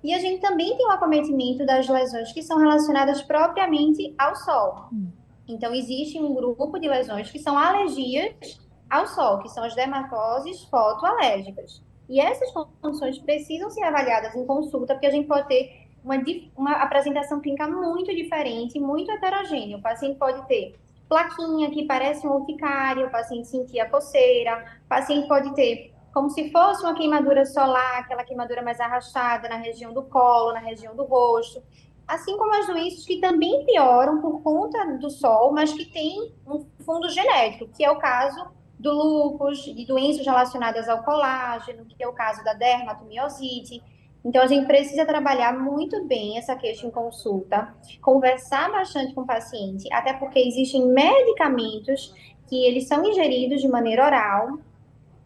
E 0.03 0.13
a 0.13 0.19
gente 0.19 0.41
também 0.41 0.77
tem 0.77 0.85
o 0.85 0.91
acometimento 0.91 1.65
das 1.65 1.89
lesões 1.89 2.33
que 2.33 2.43
são 2.43 2.59
relacionadas 2.59 3.23
propriamente 3.23 4.13
ao 4.19 4.35
sol. 4.35 4.89
Hum. 4.93 5.13
Então, 5.47 5.73
existe 5.73 6.19
um 6.19 6.35
grupo 6.35 6.77
de 6.77 6.89
lesões 6.89 7.31
que 7.31 7.39
são 7.39 7.57
alergias 7.57 8.61
ao 8.91 9.07
sol, 9.07 9.39
que 9.39 9.49
são 9.49 9.63
as 9.63 9.77
dermatoses 9.77 10.65
fotoalérgicas. 10.65 11.81
E 12.09 12.21
essas 12.21 12.51
condições 12.81 13.19
precisam 13.19 13.71
ser 13.71 13.85
avaliadas 13.85 14.35
em 14.35 14.45
consulta, 14.45 14.95
porque 14.95 15.07
a 15.07 15.11
gente 15.11 15.29
pode 15.29 15.47
ter 15.47 15.86
uma, 16.07 16.23
uma 16.57 16.73
apresentação 16.83 17.41
clínica 17.41 17.67
muito 17.67 18.15
diferente, 18.15 18.79
muito 18.79 19.11
heterogênea. 19.11 19.77
O 19.77 19.83
paciente 19.83 20.17
pode 20.17 20.47
ter 20.47 20.77
plaquinha 21.09 21.71
que 21.71 21.85
parece 21.85 22.27
um 22.27 22.31
urticária, 22.31 23.07
o 23.07 23.11
paciente 23.11 23.49
sentir 23.49 23.81
a 23.81 23.91
coceira, 23.91 24.65
o 24.85 24.89
paciente 24.89 25.27
pode 25.27 25.53
ter 25.55 25.93
como 26.15 26.31
se 26.31 26.51
fosse 26.51 26.83
uma 26.83 26.95
queimadura 26.95 27.45
solar, 27.45 27.99
aquela 27.99 28.25
queimadura 28.25 28.63
mais 28.63 28.81
arrastada 28.81 29.49
na 29.49 29.57
região 29.57 29.93
do 29.93 30.03
colo, 30.03 30.55
na 30.55 30.61
região 30.61 30.97
do 30.97 31.05
rosto, 31.05 31.63
assim 32.09 32.39
como 32.39 32.55
as 32.55 32.67
doenças 32.67 33.05
que 33.05 33.21
também 33.21 33.67
pioram 33.67 34.23
por 34.23 34.41
conta 34.43 34.97
do 34.97 35.11
sol, 35.11 35.53
mas 35.53 35.73
que 35.73 35.85
tem 35.85 36.33
um 36.47 36.65
fundo 36.87 37.11
genético, 37.11 37.69
que 37.69 37.85
é 37.85 37.91
o 37.91 37.99
caso 37.99 38.47
do 38.79 38.93
lúpus, 38.93 39.59
de 39.59 39.85
doenças 39.85 40.25
relacionadas 40.25 40.89
ao 40.89 41.03
colágeno, 41.03 41.85
que 41.85 42.03
é 42.03 42.09
o 42.09 42.13
caso 42.13 42.43
da 42.45 42.55
dermatomiosite, 42.55 43.83
então, 44.27 44.43
a 44.43 44.47
gente 44.49 44.67
precisa 44.67 45.07
trabalhar 45.07 45.57
muito 45.57 46.05
bem 46.05 46.37
essa 46.37 46.57
queixa 46.57 46.85
em 46.85 46.91
consulta, 46.91 47.73
conversar 48.03 48.73
bastante 48.73 49.15
com 49.15 49.21
o 49.21 49.27
paciente, 49.27 49.89
até 49.93 50.13
porque 50.15 50.41
existem 50.41 50.85
medicamentos 50.85 52.13
que 52.49 52.65
eles 52.65 52.89
são 52.89 53.07
ingeridos 53.07 53.63
de 53.63 53.69
maneira 53.69 54.05
oral, 54.05 54.59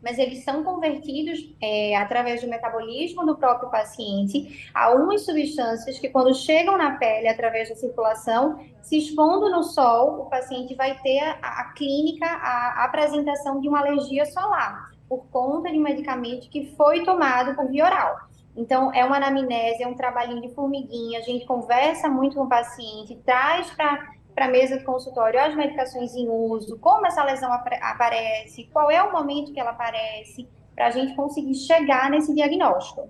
mas 0.02 0.18
eles 0.18 0.44
são 0.44 0.62
convertidos 0.62 1.38
é, 1.62 1.96
através 1.96 2.42
do 2.42 2.48
metabolismo 2.48 3.24
do 3.24 3.38
próprio 3.38 3.70
paciente 3.70 4.70
a 4.74 4.90
umas 4.90 5.24
substâncias 5.24 5.98
que, 5.98 6.10
quando 6.10 6.34
chegam 6.34 6.76
na 6.76 6.98
pele 6.98 7.28
através 7.28 7.70
da 7.70 7.76
circulação, 7.76 8.62
se 8.82 8.98
expondo 8.98 9.50
no 9.50 9.62
sol, 9.62 10.20
o 10.20 10.26
paciente 10.26 10.74
vai 10.74 10.98
ter 11.00 11.20
a, 11.20 11.60
a 11.60 11.72
clínica, 11.72 12.26
a, 12.26 12.82
a 12.82 12.84
apresentação 12.84 13.62
de 13.62 13.68
uma 13.68 13.80
alergia 13.80 14.26
solar, 14.26 14.90
por 15.08 15.24
conta 15.30 15.70
de 15.70 15.78
um 15.78 15.82
medicamento 15.82 16.50
que 16.50 16.74
foi 16.76 17.02
tomado 17.02 17.54
por 17.56 17.66
via 17.66 17.86
oral. 17.86 18.29
Então, 18.60 18.92
é 18.92 19.02
uma 19.02 19.16
anamnese, 19.16 19.82
é 19.82 19.88
um 19.88 19.94
trabalhinho 19.94 20.42
de 20.42 20.50
formiguinha, 20.50 21.18
a 21.18 21.22
gente 21.22 21.46
conversa 21.46 22.10
muito 22.10 22.36
com 22.36 22.42
o 22.42 22.48
paciente, 22.48 23.16
traz 23.24 23.70
para 23.70 24.06
a 24.36 24.48
mesa 24.48 24.76
do 24.76 24.84
consultório 24.84 25.40
as 25.40 25.56
medicações 25.56 26.14
em 26.14 26.28
uso, 26.28 26.78
como 26.78 27.06
essa 27.06 27.24
lesão 27.24 27.50
ap 27.50 27.66
aparece, 27.80 28.68
qual 28.70 28.90
é 28.90 29.02
o 29.02 29.10
momento 29.10 29.50
que 29.50 29.58
ela 29.58 29.70
aparece, 29.70 30.46
para 30.74 30.88
a 30.88 30.90
gente 30.90 31.14
conseguir 31.16 31.54
chegar 31.54 32.10
nesse 32.10 32.34
diagnóstico. 32.34 33.08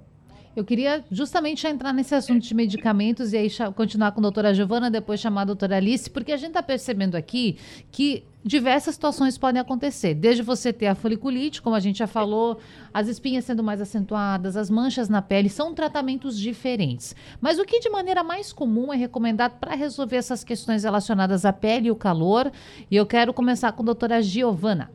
Eu 0.54 0.64
queria 0.64 1.04
justamente 1.10 1.66
entrar 1.66 1.92
nesse 1.92 2.14
assunto 2.14 2.42
de 2.42 2.54
medicamentos 2.54 3.32
e 3.32 3.36
aí 3.36 3.48
continuar 3.74 4.12
com 4.12 4.20
a 4.20 4.22
doutora 4.22 4.54
Giovana, 4.54 4.88
depois 4.88 5.18
chamar 5.18 5.42
a 5.42 5.46
doutora 5.46 5.78
Alice, 5.78 6.08
porque 6.08 6.30
a 6.30 6.36
gente 6.36 6.50
está 6.50 6.62
percebendo 6.62 7.16
aqui 7.16 7.58
que 7.90 8.24
diversas 8.44 8.94
situações 8.94 9.36
podem 9.36 9.60
acontecer. 9.60 10.14
Desde 10.14 10.42
você 10.42 10.72
ter 10.72 10.86
a 10.86 10.94
foliculite, 10.94 11.60
como 11.60 11.76
a 11.76 11.80
gente 11.80 11.98
já 11.98 12.06
falou, 12.06 12.58
as 12.92 13.08
espinhas 13.08 13.44
sendo 13.44 13.62
mais 13.62 13.80
acentuadas, 13.80 14.56
as 14.56 14.70
manchas 14.70 15.08
na 15.08 15.20
pele, 15.20 15.48
são 15.48 15.74
tratamentos 15.74 16.38
diferentes. 16.38 17.14
Mas 17.40 17.58
o 17.58 17.64
que 17.64 17.80
de 17.80 17.90
maneira 17.90 18.24
mais 18.24 18.52
comum 18.52 18.92
é 18.92 18.96
recomendado 18.96 19.58
para 19.58 19.74
resolver 19.74 20.16
essas 20.16 20.42
questões 20.42 20.84
relacionadas 20.84 21.44
à 21.44 21.52
pele 21.52 21.88
e 21.88 21.90
o 21.90 21.96
calor? 21.96 22.50
E 22.90 22.96
eu 22.96 23.06
quero 23.06 23.34
começar 23.34 23.72
com 23.72 23.82
a 23.82 23.86
doutora 23.86 24.22
Giovana. 24.22 24.90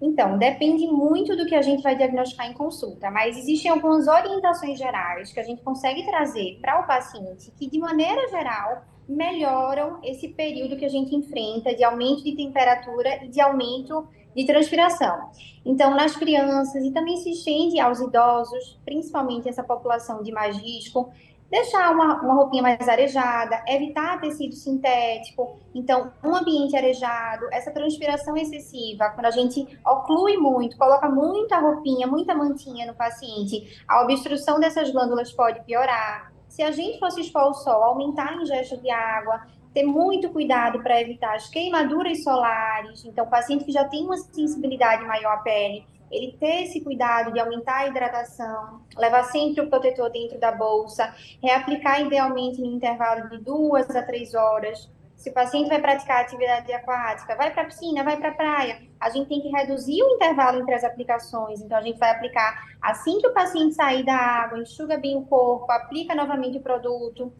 Então, 0.00 0.38
depende 0.38 0.86
muito 0.86 1.36
do 1.36 1.44
que 1.44 1.56
a 1.56 1.62
gente 1.62 1.82
vai 1.82 1.96
diagnosticar 1.96 2.46
em 2.46 2.52
consulta, 2.52 3.10
mas 3.10 3.36
existem 3.36 3.68
algumas 3.68 4.06
orientações 4.06 4.78
gerais 4.78 5.32
que 5.32 5.40
a 5.40 5.42
gente 5.42 5.60
consegue 5.62 6.06
trazer 6.06 6.58
para 6.60 6.80
o 6.80 6.86
paciente 6.86 7.52
que, 7.58 7.68
de 7.68 7.80
maneira 7.80 8.28
geral, 8.28 8.84
melhoram 9.08 9.98
esse 10.02 10.28
período 10.28 10.76
que 10.76 10.84
a 10.84 10.88
gente 10.88 11.14
enfrenta 11.14 11.74
de 11.74 11.82
aumento 11.82 12.22
de 12.22 12.36
temperatura 12.36 13.24
e 13.24 13.28
de 13.28 13.40
aumento 13.40 14.06
de 14.36 14.44
transpiração. 14.44 15.30
Então, 15.64 15.94
nas 15.94 16.14
crianças 16.14 16.84
e 16.84 16.92
também 16.92 17.16
se 17.16 17.30
estende 17.30 17.80
aos 17.80 18.00
idosos, 18.00 18.78
principalmente 18.84 19.48
essa 19.48 19.64
população 19.64 20.22
de 20.22 20.30
mais 20.30 20.56
risco, 20.56 21.10
deixar 21.50 21.92
uma, 21.92 22.20
uma 22.20 22.34
roupinha 22.34 22.62
mais 22.62 22.88
arejada, 22.88 23.64
evitar 23.66 24.20
tecido 24.20 24.54
sintético. 24.54 25.58
Então, 25.74 26.12
um 26.22 26.36
ambiente 26.36 26.76
arejado, 26.76 27.46
essa 27.50 27.70
transpiração 27.70 28.36
excessiva, 28.36 29.10
quando 29.10 29.26
a 29.26 29.30
gente 29.30 29.66
oclui 29.84 30.36
muito, 30.36 30.76
coloca 30.76 31.08
muita 31.08 31.58
roupinha, 31.58 32.06
muita 32.06 32.34
mantinha 32.34 32.86
no 32.86 32.94
paciente, 32.94 33.82
a 33.88 34.02
obstrução 34.02 34.60
dessas 34.60 34.90
glândulas 34.90 35.32
pode 35.32 35.64
piorar. 35.64 36.32
Se 36.48 36.62
a 36.62 36.70
gente 36.70 36.98
fosse 36.98 37.20
expor 37.20 37.42
ao 37.42 37.54
sol, 37.54 37.82
aumentar 37.84 38.30
a 38.30 38.42
ingesta 38.42 38.76
de 38.76 38.90
água, 38.90 39.46
ter 39.72 39.84
muito 39.84 40.30
cuidado 40.30 40.82
para 40.82 41.00
evitar 41.00 41.36
as 41.36 41.48
queimaduras 41.48 42.22
solares. 42.24 43.04
Então, 43.04 43.24
o 43.24 43.30
paciente 43.30 43.64
que 43.64 43.72
já 43.72 43.84
tem 43.84 44.04
uma 44.04 44.16
sensibilidade 44.16 45.04
maior 45.04 45.34
à 45.34 45.36
pele, 45.38 45.86
ele 46.10 46.36
ter 46.40 46.64
esse 46.64 46.80
cuidado 46.80 47.32
de 47.32 47.38
aumentar 47.38 47.78
a 47.78 47.86
hidratação, 47.86 48.80
levar 48.96 49.24
sempre 49.24 49.60
o 49.60 49.68
protetor 49.68 50.10
dentro 50.10 50.38
da 50.40 50.50
bolsa, 50.50 51.14
reaplicar 51.42 52.00
idealmente 52.00 52.60
no 52.60 52.66
intervalo 52.66 53.28
de 53.28 53.38
duas 53.38 53.88
a 53.94 54.02
três 54.02 54.34
horas. 54.34 54.90
Se 55.18 55.30
o 55.30 55.32
paciente 55.32 55.68
vai 55.68 55.80
praticar 55.80 56.20
atividade 56.20 56.72
aquática, 56.72 57.34
vai 57.34 57.52
para 57.52 57.62
a 57.62 57.66
piscina, 57.66 58.04
vai 58.04 58.16
para 58.16 58.28
a 58.28 58.34
praia, 58.34 58.80
a 59.00 59.10
gente 59.10 59.28
tem 59.28 59.40
que 59.40 59.48
reduzir 59.48 60.00
o 60.00 60.14
intervalo 60.14 60.60
entre 60.60 60.72
as 60.72 60.84
aplicações. 60.84 61.60
Então, 61.60 61.76
a 61.76 61.82
gente 61.82 61.98
vai 61.98 62.10
aplicar 62.12 62.68
assim 62.80 63.18
que 63.18 63.26
o 63.26 63.34
paciente 63.34 63.74
sair 63.74 64.04
da 64.04 64.16
água, 64.16 64.60
enxuga 64.60 64.96
bem 64.96 65.16
o 65.16 65.22
corpo, 65.22 65.70
aplica 65.72 66.14
novamente 66.14 66.58
o 66.58 66.62
produto. 66.62 67.32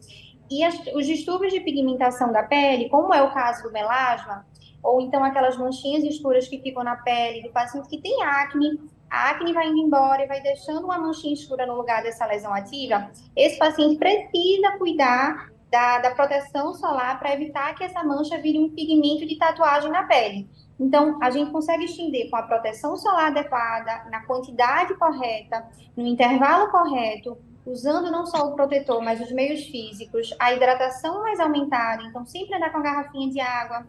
E 0.51 0.61
as, 0.61 0.77
os 0.93 1.05
distúrbios 1.05 1.53
de 1.53 1.61
pigmentação 1.61 2.33
da 2.33 2.43
pele, 2.43 2.89
como 2.89 3.13
é 3.13 3.21
o 3.21 3.33
caso 3.33 3.63
do 3.63 3.71
melasma, 3.71 4.45
ou 4.83 4.99
então 4.99 5.23
aquelas 5.23 5.55
manchinhas 5.57 6.03
escuras 6.03 6.49
que 6.49 6.59
ficam 6.59 6.83
na 6.83 6.97
pele 6.97 7.43
do 7.43 7.49
paciente 7.49 7.87
que 7.87 8.01
tem 8.01 8.21
acne, 8.23 8.77
a 9.09 9.29
acne 9.29 9.53
vai 9.53 9.67
indo 9.67 9.77
embora 9.77 10.21
e 10.23 10.27
vai 10.27 10.41
deixando 10.41 10.83
uma 10.83 10.97
manchinha 10.97 11.33
escura 11.33 11.65
no 11.65 11.75
lugar 11.75 12.03
dessa 12.03 12.25
lesão 12.25 12.53
ativa, 12.53 13.09
esse 13.37 13.57
paciente 13.57 13.97
precisa 13.97 14.77
cuidar 14.77 15.49
da, 15.71 15.99
da 15.99 16.11
proteção 16.11 16.73
solar 16.73 17.19
para 17.19 17.33
evitar 17.33 17.75
que 17.75 17.83
essa 17.83 18.03
mancha 18.03 18.37
vire 18.37 18.59
um 18.59 18.69
pigmento 18.69 19.25
de 19.25 19.37
tatuagem 19.37 19.91
na 19.91 20.03
pele. 20.03 20.49
Então, 20.79 21.17
a 21.21 21.29
gente 21.29 21.51
consegue 21.51 21.85
estender 21.85 22.29
com 22.29 22.37
a 22.37 22.43
proteção 22.43 22.95
solar 22.95 23.27
adequada, 23.27 24.05
na 24.09 24.25
quantidade 24.25 24.95
correta, 24.95 25.67
no 25.95 26.07
intervalo 26.07 26.71
correto, 26.71 27.37
usando 27.65 28.09
não 28.09 28.25
só 28.25 28.47
o 28.47 28.55
protetor, 28.55 29.01
mas 29.01 29.19
os 29.19 29.31
meios 29.31 29.65
físicos, 29.65 30.33
a 30.39 30.53
hidratação 30.53 31.21
mais 31.21 31.39
aumentada, 31.39 32.03
então 32.03 32.25
sempre 32.25 32.55
andar 32.55 32.71
com 32.71 32.77
a 32.77 32.81
garrafinha 32.81 33.29
de 33.29 33.39
água. 33.39 33.85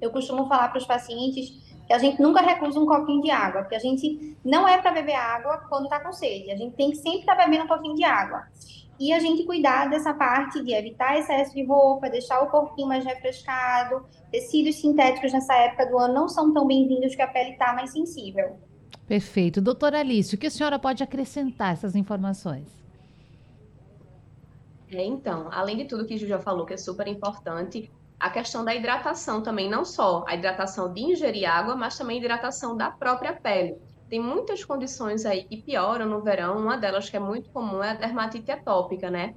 Eu 0.00 0.10
costumo 0.10 0.46
falar 0.46 0.68
para 0.68 0.78
os 0.78 0.86
pacientes 0.86 1.66
que 1.86 1.92
a 1.92 1.98
gente 1.98 2.20
nunca 2.20 2.42
recusa 2.42 2.78
um 2.78 2.86
copinho 2.86 3.22
de 3.22 3.30
água, 3.30 3.62
porque 3.62 3.74
a 3.74 3.80
gente 3.80 4.36
não 4.44 4.68
é 4.68 4.76
para 4.76 4.92
beber 4.92 5.14
água 5.14 5.64
quando 5.68 5.84
está 5.84 5.98
com 5.98 6.12
sede, 6.12 6.50
a 6.52 6.56
gente 6.56 6.76
tem 6.76 6.90
que 6.90 6.96
sempre 6.96 7.20
estar 7.20 7.34
tá 7.34 7.44
bebendo 7.44 7.64
um 7.64 7.68
pouquinho 7.68 7.94
de 7.94 8.04
água. 8.04 8.46
E 8.98 9.12
a 9.12 9.20
gente 9.20 9.44
cuidar 9.44 9.88
dessa 9.88 10.12
parte 10.12 10.62
de 10.62 10.72
evitar 10.72 11.18
excesso 11.18 11.54
de 11.54 11.64
roupa, 11.64 12.10
deixar 12.10 12.42
o 12.42 12.50
corpinho 12.50 12.88
mais 12.88 13.04
refrescado. 13.04 14.04
Tecidos 14.30 14.76
sintéticos 14.76 15.32
nessa 15.32 15.54
época 15.54 15.86
do 15.86 15.98
ano 15.98 16.14
não 16.14 16.28
são 16.28 16.52
tão 16.52 16.66
bem-vindos 16.66 17.14
que 17.14 17.22
a 17.22 17.28
pele 17.28 17.50
está 17.50 17.72
mais 17.72 17.92
sensível. 17.92 18.58
Perfeito. 19.06 19.60
Doutora 19.60 20.00
Alice, 20.00 20.34
o 20.34 20.38
que 20.38 20.48
a 20.48 20.50
senhora 20.50 20.78
pode 20.78 21.02
acrescentar 21.02 21.72
essas 21.72 21.94
informações? 21.94 22.66
É, 24.90 25.04
então, 25.04 25.48
além 25.52 25.76
de 25.76 25.84
tudo 25.84 26.04
que 26.04 26.14
o 26.14 26.18
Ju 26.18 26.26
já 26.26 26.38
falou, 26.38 26.66
que 26.66 26.74
é 26.74 26.76
super 26.76 27.06
importante, 27.06 27.90
a 28.18 28.30
questão 28.30 28.64
da 28.64 28.74
hidratação 28.74 29.42
também, 29.42 29.70
não 29.70 29.84
só 29.84 30.24
a 30.26 30.34
hidratação 30.34 30.92
de 30.92 31.00
ingerir 31.00 31.48
água, 31.48 31.76
mas 31.76 31.96
também 31.96 32.18
a 32.18 32.20
hidratação 32.20 32.76
da 32.76 32.90
própria 32.90 33.32
pele. 33.32 33.76
Tem 34.08 34.20
muitas 34.20 34.64
condições 34.64 35.26
aí 35.26 35.44
que 35.44 35.62
pioram 35.62 36.06
no 36.06 36.22
verão, 36.22 36.58
uma 36.58 36.76
delas 36.76 37.10
que 37.10 37.16
é 37.16 37.20
muito 37.20 37.50
comum 37.50 37.82
é 37.82 37.90
a 37.90 37.94
dermatite 37.94 38.50
atópica, 38.50 39.10
né? 39.10 39.34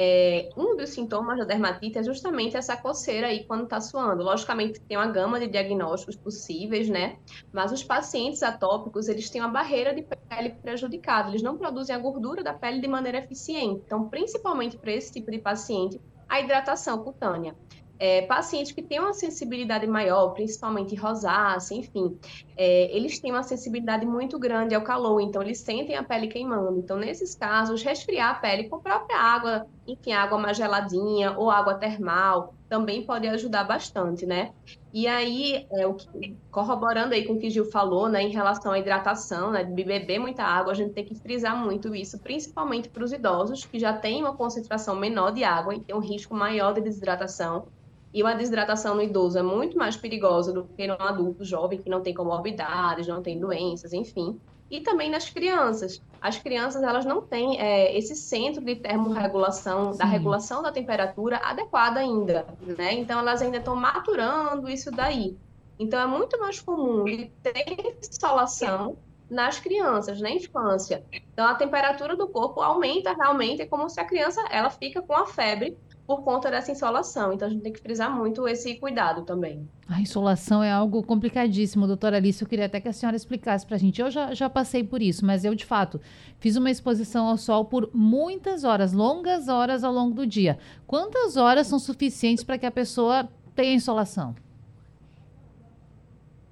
É, 0.00 0.48
um 0.56 0.76
dos 0.76 0.90
sintomas 0.90 1.36
da 1.36 1.44
dermatite 1.44 1.98
é 1.98 2.04
justamente 2.04 2.56
essa 2.56 2.76
coceira 2.76 3.26
aí 3.26 3.44
quando 3.44 3.64
está 3.64 3.80
suando. 3.80 4.22
Logicamente, 4.22 4.80
tem 4.86 4.96
uma 4.96 5.08
gama 5.08 5.40
de 5.40 5.48
diagnósticos 5.48 6.16
possíveis, 6.16 6.88
né? 6.88 7.16
Mas 7.52 7.72
os 7.72 7.82
pacientes 7.82 8.44
atópicos, 8.44 9.08
eles 9.08 9.28
têm 9.28 9.40
uma 9.40 9.50
barreira 9.50 9.92
de 9.92 10.06
pele 10.28 10.50
prejudicada, 10.62 11.30
eles 11.30 11.42
não 11.42 11.58
produzem 11.58 11.96
a 11.96 11.98
gordura 11.98 12.44
da 12.44 12.54
pele 12.54 12.80
de 12.80 12.86
maneira 12.86 13.18
eficiente. 13.18 13.82
Então, 13.84 14.08
principalmente 14.08 14.78
para 14.78 14.92
esse 14.92 15.12
tipo 15.12 15.32
de 15.32 15.40
paciente, 15.40 16.00
a 16.28 16.40
hidratação 16.40 17.02
cutânea 17.02 17.56
é, 17.98 18.22
pacientes 18.22 18.72
que 18.72 18.82
têm 18.82 19.00
uma 19.00 19.12
sensibilidade 19.12 19.86
maior, 19.86 20.28
principalmente 20.30 20.94
rosácea, 20.94 21.76
enfim, 21.76 22.18
é, 22.56 22.94
eles 22.96 23.18
têm 23.18 23.32
uma 23.32 23.42
sensibilidade 23.42 24.06
muito 24.06 24.38
grande 24.38 24.74
ao 24.74 24.82
calor, 24.82 25.20
então 25.20 25.42
eles 25.42 25.60
sentem 25.60 25.96
a 25.96 26.02
pele 26.02 26.28
queimando. 26.28 26.78
Então, 26.78 26.96
nesses 26.96 27.34
casos, 27.34 27.82
resfriar 27.82 28.30
a 28.30 28.34
pele 28.34 28.68
com 28.68 28.76
a 28.76 28.80
própria 28.80 29.18
água, 29.18 29.66
enfim, 29.86 30.12
água 30.12 30.38
mais 30.38 30.56
geladinha 30.56 31.36
ou 31.36 31.50
água 31.50 31.74
termal, 31.74 32.54
também 32.68 33.04
pode 33.04 33.26
ajudar 33.26 33.64
bastante, 33.64 34.26
né? 34.26 34.52
E 34.92 35.06
aí, 35.06 35.66
é, 35.72 35.86
o 35.86 35.94
que, 35.94 36.36
corroborando 36.50 37.14
aí 37.14 37.26
com 37.26 37.34
o 37.34 37.38
que 37.38 37.50
Gil 37.50 37.64
falou, 37.64 38.08
né, 38.08 38.22
em 38.22 38.30
relação 38.30 38.72
à 38.72 38.78
hidratação, 38.78 39.50
né, 39.50 39.64
de 39.64 39.84
beber 39.84 40.18
muita 40.18 40.42
água, 40.42 40.72
a 40.72 40.74
gente 40.74 40.92
tem 40.92 41.04
que 41.04 41.14
frisar 41.14 41.56
muito 41.56 41.94
isso, 41.94 42.18
principalmente 42.18 42.88
para 42.88 43.04
os 43.04 43.12
idosos, 43.12 43.64
que 43.64 43.78
já 43.78 43.92
têm 43.92 44.22
uma 44.22 44.36
concentração 44.36 44.96
menor 44.96 45.32
de 45.32 45.44
água 45.44 45.74
e 45.74 45.80
tem 45.80 45.94
um 45.94 46.00
risco 46.00 46.34
maior 46.34 46.72
de 46.72 46.80
desidratação. 46.80 47.66
E 48.12 48.22
uma 48.22 48.34
desidratação 48.34 48.94
no 48.94 49.02
idoso 49.02 49.38
é 49.38 49.42
muito 49.42 49.76
mais 49.76 49.96
perigosa 49.96 50.52
do 50.52 50.64
que 50.64 50.86
no 50.86 50.94
adulto 50.94 51.44
jovem 51.44 51.78
que 51.78 51.90
não 51.90 52.00
tem 52.00 52.14
comorbidades, 52.14 53.06
não 53.06 53.22
tem 53.22 53.38
doenças, 53.38 53.92
enfim. 53.92 54.40
E 54.70 54.80
também 54.80 55.10
nas 55.10 55.28
crianças. 55.28 56.02
As 56.20 56.38
crianças 56.38 56.82
elas 56.82 57.04
não 57.04 57.22
têm 57.22 57.60
é, 57.60 57.96
esse 57.96 58.14
centro 58.14 58.62
de 58.64 58.76
termorregulação, 58.76 59.92
Sim. 59.92 59.98
da 59.98 60.04
regulação 60.04 60.62
da 60.62 60.72
temperatura 60.72 61.38
adequada 61.38 62.00
ainda, 62.00 62.46
né? 62.76 62.94
Então 62.94 63.18
elas 63.18 63.40
ainda 63.40 63.58
estão 63.58 63.76
maturando 63.76 64.68
isso 64.68 64.90
daí. 64.90 65.36
Então 65.78 66.00
é 66.00 66.06
muito 66.06 66.38
mais 66.40 66.60
comum 66.60 67.04
de 67.04 67.30
ter 67.42 67.96
insolação 68.02 68.96
nas 69.30 69.60
crianças, 69.60 70.20
na 70.20 70.30
infância. 70.30 71.04
Então 71.32 71.46
a 71.46 71.54
temperatura 71.54 72.16
do 72.16 72.28
corpo 72.28 72.60
aumenta 72.60 73.12
realmente, 73.12 73.62
é 73.62 73.66
como 73.66 73.88
se 73.88 74.00
a 74.00 74.04
criança 74.04 74.42
ela 74.50 74.70
fica 74.70 75.00
com 75.02 75.14
a 75.14 75.26
febre 75.26 75.76
por 76.08 76.22
conta 76.22 76.50
dessa 76.50 76.72
insolação. 76.72 77.34
Então 77.34 77.46
a 77.46 77.50
gente 77.50 77.60
tem 77.60 77.70
que 77.70 77.80
frisar 77.80 78.10
muito 78.10 78.48
esse 78.48 78.76
cuidado 78.76 79.26
também. 79.26 79.68
A 79.86 80.00
insolação 80.00 80.62
é 80.62 80.72
algo 80.72 81.02
complicadíssimo, 81.02 81.86
doutora 81.86 82.16
Alice. 82.16 82.40
Eu 82.40 82.48
queria 82.48 82.64
até 82.64 82.80
que 82.80 82.88
a 82.88 82.94
senhora 82.94 83.14
explicasse 83.14 83.66
para 83.66 83.76
a 83.76 83.78
gente. 83.78 84.00
Eu 84.00 84.10
já, 84.10 84.32
já 84.32 84.48
passei 84.48 84.82
por 84.82 85.02
isso, 85.02 85.26
mas 85.26 85.44
eu, 85.44 85.54
de 85.54 85.66
fato, 85.66 86.00
fiz 86.38 86.56
uma 86.56 86.70
exposição 86.70 87.26
ao 87.26 87.36
sol 87.36 87.66
por 87.66 87.90
muitas 87.92 88.64
horas, 88.64 88.94
longas 88.94 89.48
horas 89.48 89.84
ao 89.84 89.92
longo 89.92 90.14
do 90.14 90.26
dia. 90.26 90.58
Quantas 90.86 91.36
horas 91.36 91.66
são 91.66 91.78
suficientes 91.78 92.42
para 92.42 92.56
que 92.56 92.64
a 92.64 92.70
pessoa 92.70 93.28
tenha 93.54 93.74
insolação? 93.74 94.34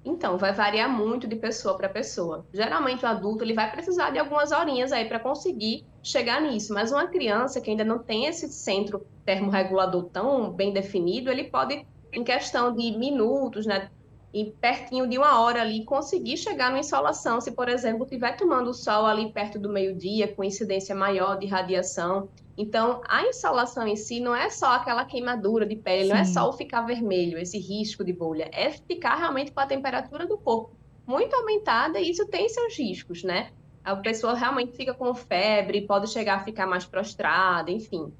Então, 0.05 0.37
vai 0.37 0.53
variar 0.53 0.87
muito 0.87 1.27
de 1.27 1.35
pessoa 1.35 1.75
para 1.75 1.89
pessoa. 1.89 2.45
Geralmente, 2.53 3.03
o 3.03 3.07
adulto 3.07 3.43
ele 3.43 3.53
vai 3.53 3.71
precisar 3.71 4.11
de 4.11 4.19
algumas 4.19 4.51
horinhas 4.51 4.91
aí 4.91 5.05
para 5.05 5.19
conseguir 5.19 5.83
chegar 6.07 6.41
nisso, 6.41 6.73
mas 6.73 6.91
uma 6.91 7.07
criança 7.07 7.61
que 7.61 7.69
ainda 7.69 7.83
não 7.83 7.99
tem 7.99 8.25
esse 8.25 8.47
centro 8.49 9.05
termorregulador 9.25 10.05
tão 10.05 10.51
bem 10.51 10.73
definido, 10.73 11.29
ele 11.29 11.45
pode, 11.45 11.85
em 12.13 12.23
questão 12.23 12.73
de 12.73 12.97
minutos, 12.97 13.65
né, 13.65 13.89
e 14.33 14.51
pertinho 14.61 15.07
de 15.07 15.17
uma 15.17 15.39
hora 15.41 15.61
ali, 15.61 15.83
conseguir 15.85 16.37
chegar 16.37 16.71
na 16.71 16.79
insolação, 16.79 17.39
se, 17.41 17.51
por 17.51 17.69
exemplo, 17.69 18.03
estiver 18.03 18.35
tomando 18.35 18.73
sol 18.73 19.05
ali 19.05 19.31
perto 19.31 19.57
do 19.57 19.69
meio-dia, 19.69 20.33
com 20.33 20.43
incidência 20.43 20.93
maior 20.93 21.37
de 21.37 21.47
radiação. 21.47 22.29
Então, 22.57 23.01
a 23.07 23.25
insolação 23.25 23.87
em 23.87 23.95
si 23.95 24.19
não 24.19 24.35
é 24.35 24.49
só 24.49 24.73
aquela 24.73 25.05
queimadura 25.05 25.65
de 25.65 25.75
pele, 25.75 26.03
Sim. 26.03 26.09
não 26.09 26.17
é 26.17 26.25
só 26.25 26.49
o 26.49 26.53
ficar 26.53 26.81
vermelho, 26.81 27.37
esse 27.37 27.57
risco 27.57 28.03
de 28.03 28.13
bolha, 28.13 28.49
é 28.51 28.69
ficar 28.71 29.15
realmente 29.15 29.51
com 29.51 29.59
a 29.59 29.65
temperatura 29.65 30.27
do 30.27 30.37
corpo 30.37 30.77
muito 31.07 31.33
aumentada 31.35 31.99
e 32.01 32.09
isso 32.11 32.27
tem 32.27 32.49
seus 32.49 32.77
riscos, 32.77 33.23
né? 33.23 33.51
A 33.87 33.95
pessoa 33.95 34.33
realmente 34.33 34.75
fica 34.75 34.93
com 34.93 35.15
febre, 35.15 35.79
pode 35.87 36.09
chegar 36.09 36.35
a 36.35 36.43
ficar 36.43 36.67
mais 36.67 36.83
prostrada, 36.83 37.71
enfim. 37.71 38.11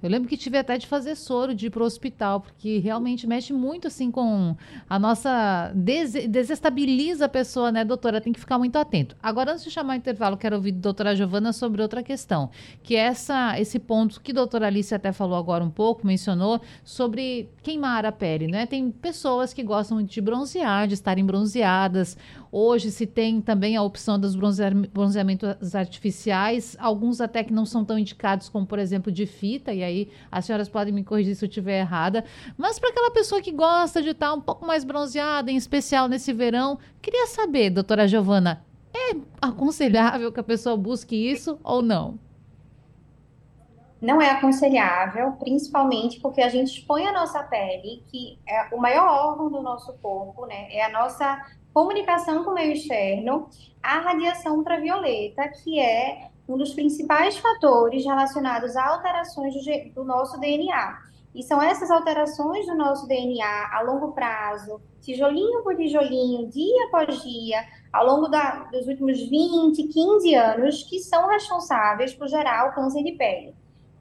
Eu 0.00 0.08
lembro 0.08 0.28
que 0.28 0.36
tive 0.36 0.56
até 0.56 0.78
de 0.78 0.86
fazer 0.86 1.16
soro 1.16 1.52
de 1.52 1.66
ir 1.66 1.70
pro 1.70 1.84
hospital, 1.84 2.40
porque 2.40 2.78
realmente 2.78 3.26
mexe 3.26 3.52
muito 3.52 3.88
assim 3.88 4.12
com 4.12 4.56
a 4.88 4.96
nossa. 4.96 5.72
Des 5.74 6.12
desestabiliza 6.28 7.24
a 7.24 7.28
pessoa, 7.28 7.72
né, 7.72 7.84
doutora? 7.84 8.20
Tem 8.20 8.32
que 8.32 8.38
ficar 8.38 8.58
muito 8.58 8.76
atento. 8.76 9.16
Agora, 9.20 9.52
antes 9.52 9.64
de 9.64 9.70
chamar 9.72 9.94
o 9.94 9.96
intervalo, 9.96 10.36
quero 10.36 10.54
ouvir 10.54 10.72
a 10.72 10.78
doutora 10.78 11.16
Giovana 11.16 11.52
sobre 11.52 11.82
outra 11.82 12.00
questão, 12.00 12.48
que 12.80 12.94
é 12.94 13.00
essa, 13.00 13.58
esse 13.58 13.80
ponto 13.80 14.20
que 14.20 14.30
a 14.30 14.34
doutora 14.34 14.68
Alice 14.68 14.94
até 14.94 15.10
falou 15.10 15.36
agora 15.36 15.64
um 15.64 15.70
pouco, 15.70 16.06
mencionou, 16.06 16.60
sobre 16.84 17.50
queimar 17.60 18.06
a 18.06 18.12
pele, 18.12 18.46
né? 18.46 18.66
Tem 18.66 18.92
pessoas 18.92 19.52
que 19.52 19.64
gostam 19.64 20.00
de 20.00 20.20
bronzear, 20.20 20.86
de 20.86 20.94
estarem 20.94 21.24
bronzeadas. 21.24 22.16
Hoje 22.50 22.90
se 22.90 23.06
tem 23.06 23.40
também 23.40 23.76
a 23.76 23.82
opção 23.82 24.18
dos 24.18 24.34
bronzeamentos 24.34 25.74
artificiais, 25.74 26.76
alguns 26.80 27.20
até 27.20 27.44
que 27.44 27.52
não 27.52 27.66
são 27.66 27.84
tão 27.84 27.98
indicados 27.98 28.48
como, 28.48 28.66
por 28.66 28.78
exemplo, 28.78 29.12
de 29.12 29.26
fita, 29.26 29.72
e 29.72 29.82
aí 29.82 30.10
as 30.30 30.46
senhoras 30.46 30.68
podem 30.68 30.92
me 30.92 31.04
corrigir 31.04 31.34
se 31.34 31.44
eu 31.44 31.48
estiver 31.48 31.80
errada. 31.80 32.24
Mas 32.56 32.78
para 32.78 32.90
aquela 32.90 33.10
pessoa 33.10 33.42
que 33.42 33.52
gosta 33.52 34.02
de 34.02 34.10
estar 34.10 34.32
um 34.32 34.40
pouco 34.40 34.66
mais 34.66 34.84
bronzeada, 34.84 35.50
em 35.50 35.56
especial 35.56 36.08
nesse 36.08 36.32
verão, 36.32 36.78
queria 37.02 37.26
saber, 37.26 37.70
doutora 37.70 38.08
Giovana, 38.08 38.64
é 38.94 39.16
aconselhável 39.40 40.32
que 40.32 40.40
a 40.40 40.44
pessoa 40.44 40.76
busque 40.76 41.14
isso 41.14 41.58
ou 41.62 41.82
não? 41.82 42.18
Não 44.00 44.22
é 44.22 44.30
aconselhável, 44.30 45.32
principalmente 45.32 46.20
porque 46.20 46.40
a 46.40 46.48
gente 46.48 46.68
expõe 46.68 47.04
a 47.04 47.12
nossa 47.12 47.42
pele, 47.42 48.04
que 48.06 48.38
é 48.48 48.72
o 48.72 48.78
maior 48.78 49.08
órgão 49.08 49.50
do 49.50 49.60
nosso 49.60 49.92
corpo, 49.94 50.46
né? 50.46 50.72
É 50.72 50.84
a 50.84 50.88
nossa 50.88 51.44
comunicação 51.72 52.44
com 52.44 52.50
o 52.50 52.54
meio 52.54 52.72
externo, 52.72 53.48
a 53.82 53.98
radiação 53.98 54.56
ultravioleta, 54.56 55.48
que 55.48 55.78
é 55.78 56.30
um 56.48 56.56
dos 56.56 56.72
principais 56.72 57.36
fatores 57.36 58.04
relacionados 58.04 58.74
a 58.76 58.86
alterações 58.88 59.54
do, 59.54 59.94
do 59.94 60.04
nosso 60.04 60.38
DNA. 60.40 60.98
E 61.34 61.42
são 61.42 61.62
essas 61.62 61.90
alterações 61.90 62.66
do 62.66 62.74
nosso 62.74 63.06
DNA 63.06 63.70
a 63.72 63.82
longo 63.82 64.12
prazo, 64.12 64.80
tijolinho 65.00 65.62
por 65.62 65.76
tijolinho, 65.76 66.48
dia 66.48 66.86
após 66.86 67.22
dia, 67.22 67.64
ao 67.92 68.06
longo 68.06 68.28
da, 68.28 68.64
dos 68.64 68.86
últimos 68.86 69.20
20, 69.20 69.82
15 69.84 70.34
anos, 70.34 70.82
que 70.84 70.98
são 70.98 71.28
responsáveis 71.28 72.14
por 72.14 72.28
gerar 72.28 72.68
o 72.68 72.74
câncer 72.74 73.02
de 73.04 73.12
pele. 73.12 73.54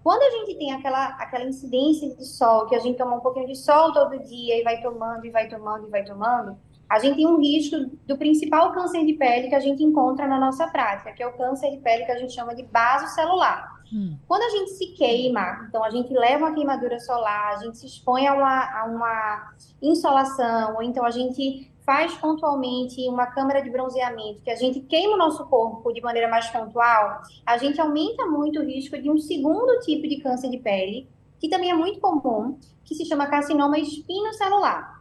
Quando 0.04 0.22
a 0.22 0.30
gente 0.30 0.58
tem 0.58 0.72
aquela, 0.72 1.08
aquela 1.20 1.44
incidência 1.44 2.16
de 2.16 2.26
sol, 2.26 2.66
que 2.66 2.76
a 2.76 2.80
gente 2.80 2.98
toma 2.98 3.18
um 3.18 3.20
pouquinho 3.20 3.48
de 3.48 3.56
sol 3.56 3.92
todo 3.92 4.18
dia 4.24 4.58
e 4.58 4.64
vai 4.64 4.82
tomando, 4.82 5.26
e 5.26 5.30
vai 5.30 5.50
tomando, 5.50 5.86
e 5.86 5.90
vai 5.90 6.06
tomando, 6.06 6.58
a 6.90 7.00
gente 7.00 7.18
tem 7.18 7.28
um 7.28 7.40
risco 7.40 7.78
do 8.06 8.18
principal 8.18 8.72
câncer 8.72 9.06
de 9.06 9.14
pele 9.14 9.50
que 9.50 9.56
a 9.56 9.60
gente 9.60 9.84
encontra 9.84 10.28
na 10.28 10.40
nossa 10.40 10.68
prática, 10.68 11.12
que 11.12 11.22
é 11.22 11.28
o 11.28 11.34
câncer 11.34 11.72
de 11.72 11.78
pele 11.78 12.06
que 12.06 12.12
a 12.12 12.18
gente 12.18 12.34
chama 12.34 12.56
de 12.56 12.64
baso 12.64 13.14
celular. 13.14 13.78
Hum. 13.94 14.18
Quando 14.28 14.44
a 14.44 14.50
gente 14.50 14.72
se 14.72 14.88
queima, 14.88 15.66
então 15.68 15.84
a 15.84 15.90
gente 15.90 16.14
leva 16.14 16.46
uma 16.46 16.54
queimadura 16.54 17.00
solar, 17.00 17.56
a 17.56 17.58
gente 17.58 17.78
se 17.78 17.86
expõe 17.86 18.28
a 18.28 18.34
uma, 18.34 18.82
a 18.82 18.86
uma 18.86 19.54
insolação, 19.82 20.76
ou 20.76 20.84
então 20.84 21.06
a 21.06 21.12
gente 21.12 21.72
faz 21.86 22.14
pontualmente 22.16 23.08
uma 23.08 23.28
câmara 23.28 23.62
de 23.62 23.70
bronzeamento, 23.70 24.42
que 24.42 24.52
a 24.52 24.56
gente 24.56 24.82
queima 24.82 25.16
o 25.16 25.18
nosso 25.18 25.46
corpo 25.46 25.94
de 25.94 26.02
maneira 26.02 26.30
mais 26.30 26.50
pontual, 26.50 27.22
a 27.46 27.58
gente 27.58 27.80
aumenta 27.80 28.26
muito 28.26 28.60
o 28.60 28.66
risco 28.66 29.02
de 29.02 29.10
um 29.10 29.18
segundo 29.18 29.80
tipo 29.80 30.06
de 30.06 30.20
câncer 30.22 30.50
de 30.50 30.58
pele, 30.58 31.10
que 31.40 31.48
também 31.48 31.72
é 31.72 31.74
muito 31.74 32.02
comum, 32.02 32.60
que 32.84 32.94
se 32.94 33.06
chama 33.06 33.28
carcinoma 33.28 33.80
espinocelular. 33.80 34.97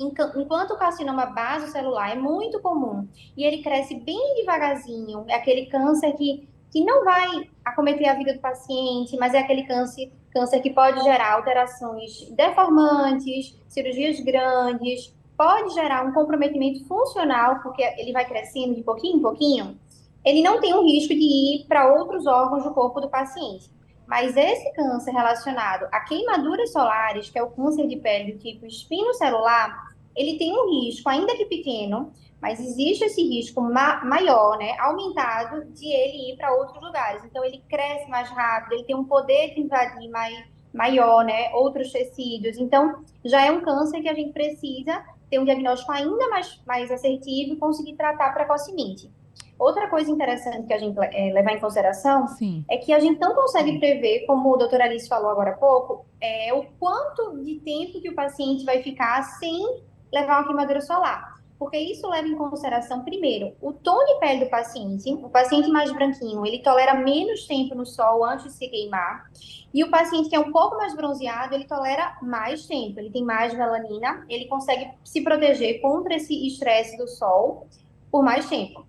Enquanto 0.00 0.70
o 0.72 0.78
carcinoma 0.78 1.26
basocelular 1.26 2.12
é 2.12 2.14
muito 2.14 2.60
comum 2.60 3.08
e 3.36 3.44
ele 3.44 3.62
cresce 3.62 3.96
bem 3.96 4.36
devagarzinho, 4.36 5.24
é 5.28 5.34
aquele 5.34 5.66
câncer 5.66 6.12
que, 6.12 6.48
que 6.70 6.84
não 6.84 7.04
vai 7.04 7.50
acometer 7.64 8.08
a 8.08 8.14
vida 8.14 8.32
do 8.32 8.40
paciente, 8.40 9.16
mas 9.16 9.34
é 9.34 9.38
aquele 9.38 9.64
câncer, 9.64 10.12
câncer 10.30 10.60
que 10.60 10.70
pode 10.70 11.02
gerar 11.02 11.34
alterações 11.34 12.30
deformantes, 12.30 13.58
cirurgias 13.66 14.20
grandes, 14.20 15.12
pode 15.36 15.74
gerar 15.74 16.06
um 16.06 16.12
comprometimento 16.12 16.86
funcional, 16.86 17.60
porque 17.60 17.82
ele 17.98 18.12
vai 18.12 18.24
crescendo 18.24 18.76
de 18.76 18.82
pouquinho 18.82 19.18
em 19.18 19.22
pouquinho, 19.22 19.78
ele 20.24 20.42
não 20.42 20.60
tem 20.60 20.74
o 20.74 20.82
risco 20.82 21.14
de 21.14 21.20
ir 21.20 21.66
para 21.66 21.92
outros 21.92 22.26
órgãos 22.26 22.62
do 22.62 22.74
corpo 22.74 23.00
do 23.00 23.08
paciente. 23.08 23.70
Mas 24.06 24.36
esse 24.36 24.72
câncer 24.72 25.10
relacionado 25.10 25.86
a 25.92 26.00
queimaduras 26.00 26.72
solares, 26.72 27.28
que 27.28 27.38
é 27.38 27.42
o 27.42 27.50
câncer 27.50 27.86
de 27.86 27.96
pele 27.96 28.32
do 28.32 28.38
tipo 28.38 28.64
espinocelular, 28.64 29.87
ele 30.18 30.36
tem 30.36 30.52
um 30.52 30.68
risco, 30.70 31.08
ainda 31.08 31.36
que 31.36 31.46
pequeno, 31.46 32.12
mas 32.40 32.60
existe 32.60 33.04
esse 33.04 33.22
risco 33.22 33.60
ma 33.60 34.04
maior, 34.04 34.58
né, 34.58 34.76
aumentado, 34.78 35.64
de 35.72 35.86
ele 35.86 36.32
ir 36.32 36.36
para 36.36 36.54
outros 36.54 36.82
lugares. 36.82 37.24
Então, 37.24 37.44
ele 37.44 37.62
cresce 37.68 38.08
mais 38.10 38.28
rápido, 38.30 38.74
ele 38.74 38.84
tem 38.84 38.96
um 38.96 39.04
poder 39.04 39.54
de 39.54 39.60
invadir 39.60 40.08
mais, 40.10 40.44
maior, 40.72 41.24
né, 41.24 41.50
outros 41.54 41.90
tecidos. 41.92 42.58
Então, 42.58 43.02
já 43.24 43.44
é 43.44 43.50
um 43.50 43.60
câncer 43.60 44.00
que 44.00 44.08
a 44.08 44.14
gente 44.14 44.32
precisa 44.32 45.04
ter 45.30 45.38
um 45.38 45.44
diagnóstico 45.44 45.92
ainda 45.92 46.28
mais, 46.28 46.60
mais 46.66 46.90
assertivo 46.90 47.54
e 47.54 47.56
conseguir 47.56 47.94
tratar 47.96 48.32
precocemente. 48.32 49.10
Outra 49.58 49.88
coisa 49.88 50.08
interessante 50.08 50.68
que 50.68 50.72
a 50.72 50.78
gente 50.78 50.96
é, 51.12 51.32
levar 51.32 51.52
em 51.52 51.58
consideração 51.58 52.28
Sim. 52.28 52.64
é 52.70 52.76
que 52.76 52.92
a 52.92 53.00
gente 53.00 53.18
não 53.18 53.34
consegue 53.34 53.78
prever, 53.80 54.24
como 54.24 54.54
o 54.54 54.56
doutor 54.56 54.80
Alice 54.80 55.08
falou 55.08 55.30
agora 55.30 55.50
há 55.50 55.56
pouco, 55.56 56.06
é, 56.20 56.54
o 56.54 56.64
quanto 56.78 57.42
de 57.42 57.58
tempo 57.60 58.00
que 58.00 58.08
o 58.08 58.14
paciente 58.14 58.64
vai 58.64 58.82
ficar 58.82 59.20
sem 59.40 59.82
levar 60.12 60.38
uma 60.38 60.46
queimadura 60.46 60.80
solar. 60.80 61.38
Porque 61.58 61.76
isso 61.76 62.08
leva 62.08 62.28
em 62.28 62.36
consideração, 62.36 63.02
primeiro, 63.02 63.52
o 63.60 63.72
tom 63.72 64.04
de 64.04 64.20
pele 64.20 64.44
do 64.44 64.50
paciente. 64.50 65.12
O 65.12 65.28
paciente 65.28 65.68
mais 65.68 65.92
branquinho, 65.92 66.46
ele 66.46 66.60
tolera 66.60 66.94
menos 66.94 67.46
tempo 67.46 67.74
no 67.74 67.84
sol 67.84 68.24
antes 68.24 68.44
de 68.44 68.52
se 68.52 68.68
queimar. 68.68 69.28
E 69.74 69.82
o 69.82 69.90
paciente 69.90 70.28
que 70.28 70.36
é 70.36 70.38
um 70.38 70.52
pouco 70.52 70.76
mais 70.76 70.94
bronzeado, 70.94 71.54
ele 71.54 71.64
tolera 71.64 72.16
mais 72.22 72.64
tempo. 72.64 73.00
Ele 73.00 73.10
tem 73.10 73.24
mais 73.24 73.52
melanina, 73.52 74.24
ele 74.28 74.46
consegue 74.46 74.88
se 75.02 75.20
proteger 75.22 75.80
contra 75.80 76.14
esse 76.14 76.46
estresse 76.46 76.96
do 76.96 77.08
sol 77.08 77.66
por 78.10 78.22
mais 78.22 78.48
tempo. 78.48 78.86